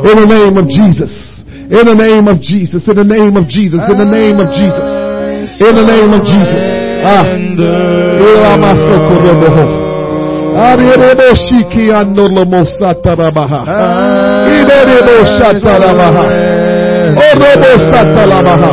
[0.06, 1.25] In the name of Jesus.
[1.68, 2.86] In the name of Jesus.
[2.86, 3.80] In the name of Jesus.
[3.90, 4.86] In the name of Jesus.
[5.60, 6.62] In the name of Jesus.
[7.04, 7.24] Ah.
[10.56, 13.60] Arerebo shiki andolomo satarabaha.
[14.46, 16.24] Iderebo satarabaha.
[17.26, 18.72] Orobo satalabaha.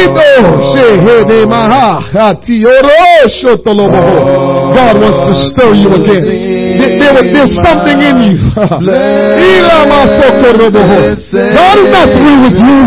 [0.00, 0.30] Ido
[0.72, 2.02] shehene maha.
[2.28, 4.14] Ati oro shotoloboho.
[4.74, 6.71] God wants to stir you again.
[7.02, 8.38] There, something in you.
[8.54, 8.86] God
[11.82, 12.78] is not through with you.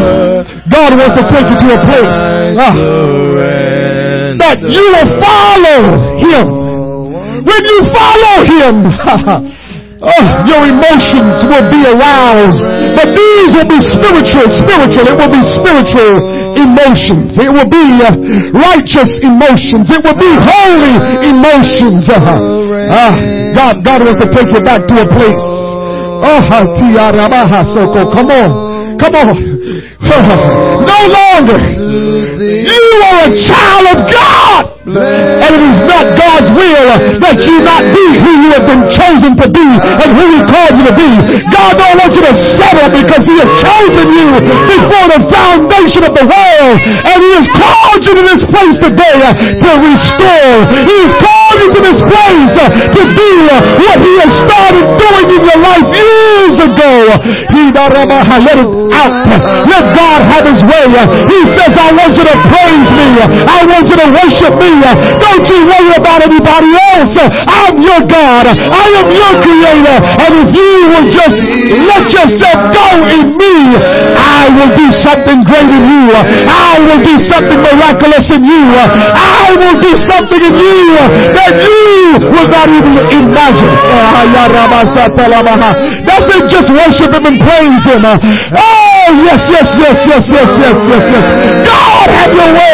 [0.71, 2.07] God wants to take you to a place
[2.55, 2.71] ah,
[4.39, 5.79] that you will follow
[6.23, 6.47] Him.
[7.43, 8.75] When you follow Him,
[9.99, 12.63] oh, your emotions will be aroused.
[12.95, 15.11] But these will be spiritual, spiritual.
[15.11, 16.23] It will be spiritual
[16.55, 17.35] emotions.
[17.35, 18.15] It will be uh,
[18.55, 19.91] righteous emotions.
[19.91, 20.95] It will be holy
[21.35, 22.07] emotions.
[22.07, 22.15] Uh,
[22.95, 25.43] uh, God, God wants to take you back to a place.
[26.27, 26.41] Oh,
[28.13, 28.99] come on.
[28.99, 29.35] Come on.
[30.85, 31.57] No longer.
[31.57, 34.74] You are a child of God.
[34.85, 39.33] And it is not God's will that you not be who you have been chosen
[39.33, 41.09] to be and who He called you to be.
[41.49, 46.13] God don't want you to settle because He has chosen you before the foundation of
[46.13, 46.77] the world.
[46.85, 49.17] And He has called you to this place today
[49.57, 50.53] to restore.
[50.85, 52.53] He has called you to this place
[52.93, 53.31] to do
[53.89, 56.93] what He has started doing in your life years ago.
[57.57, 58.61] He let it
[58.93, 59.17] out.
[59.65, 60.85] Let God have His way.
[61.25, 63.09] He says, I want you to praise me.
[63.49, 64.74] I want you to worship me.
[64.83, 67.15] Don't you worry about anybody else.
[67.47, 68.45] I'm your God.
[68.51, 69.97] I am your creator.
[70.23, 71.37] And if you will just
[71.89, 73.55] let yourself go in me,
[74.19, 76.11] I will do something great in you.
[76.15, 78.63] I will do something miraculous in you.
[78.75, 80.83] I will do something in you
[81.37, 83.71] that you will not even imagine.
[86.05, 86.43] That's it.
[86.49, 88.03] Just worship Him and praise Him.
[88.05, 91.25] Oh, yes, yes, yes, yes, yes, yes, yes, yes.
[91.67, 92.73] God, have your way.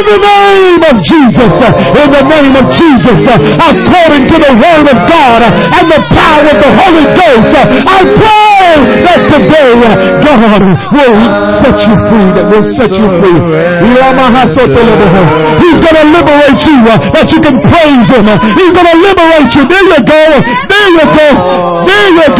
[0.00, 1.52] In the name of Jesus.
[1.92, 3.20] In the name of Jesus.
[3.20, 7.52] According to the word of God and the power of the Holy Ghost.
[7.84, 9.76] I pray that today
[10.24, 10.64] God
[10.96, 11.20] will
[11.60, 12.28] set you free.
[12.32, 13.40] That will set you free.
[15.60, 16.80] He's going to liberate you
[17.12, 18.24] that you can praise him.
[18.56, 19.68] He's going to liberate you.
[19.68, 20.22] There you go.
[20.72, 21.28] There you go.
[21.84, 22.38] There you go.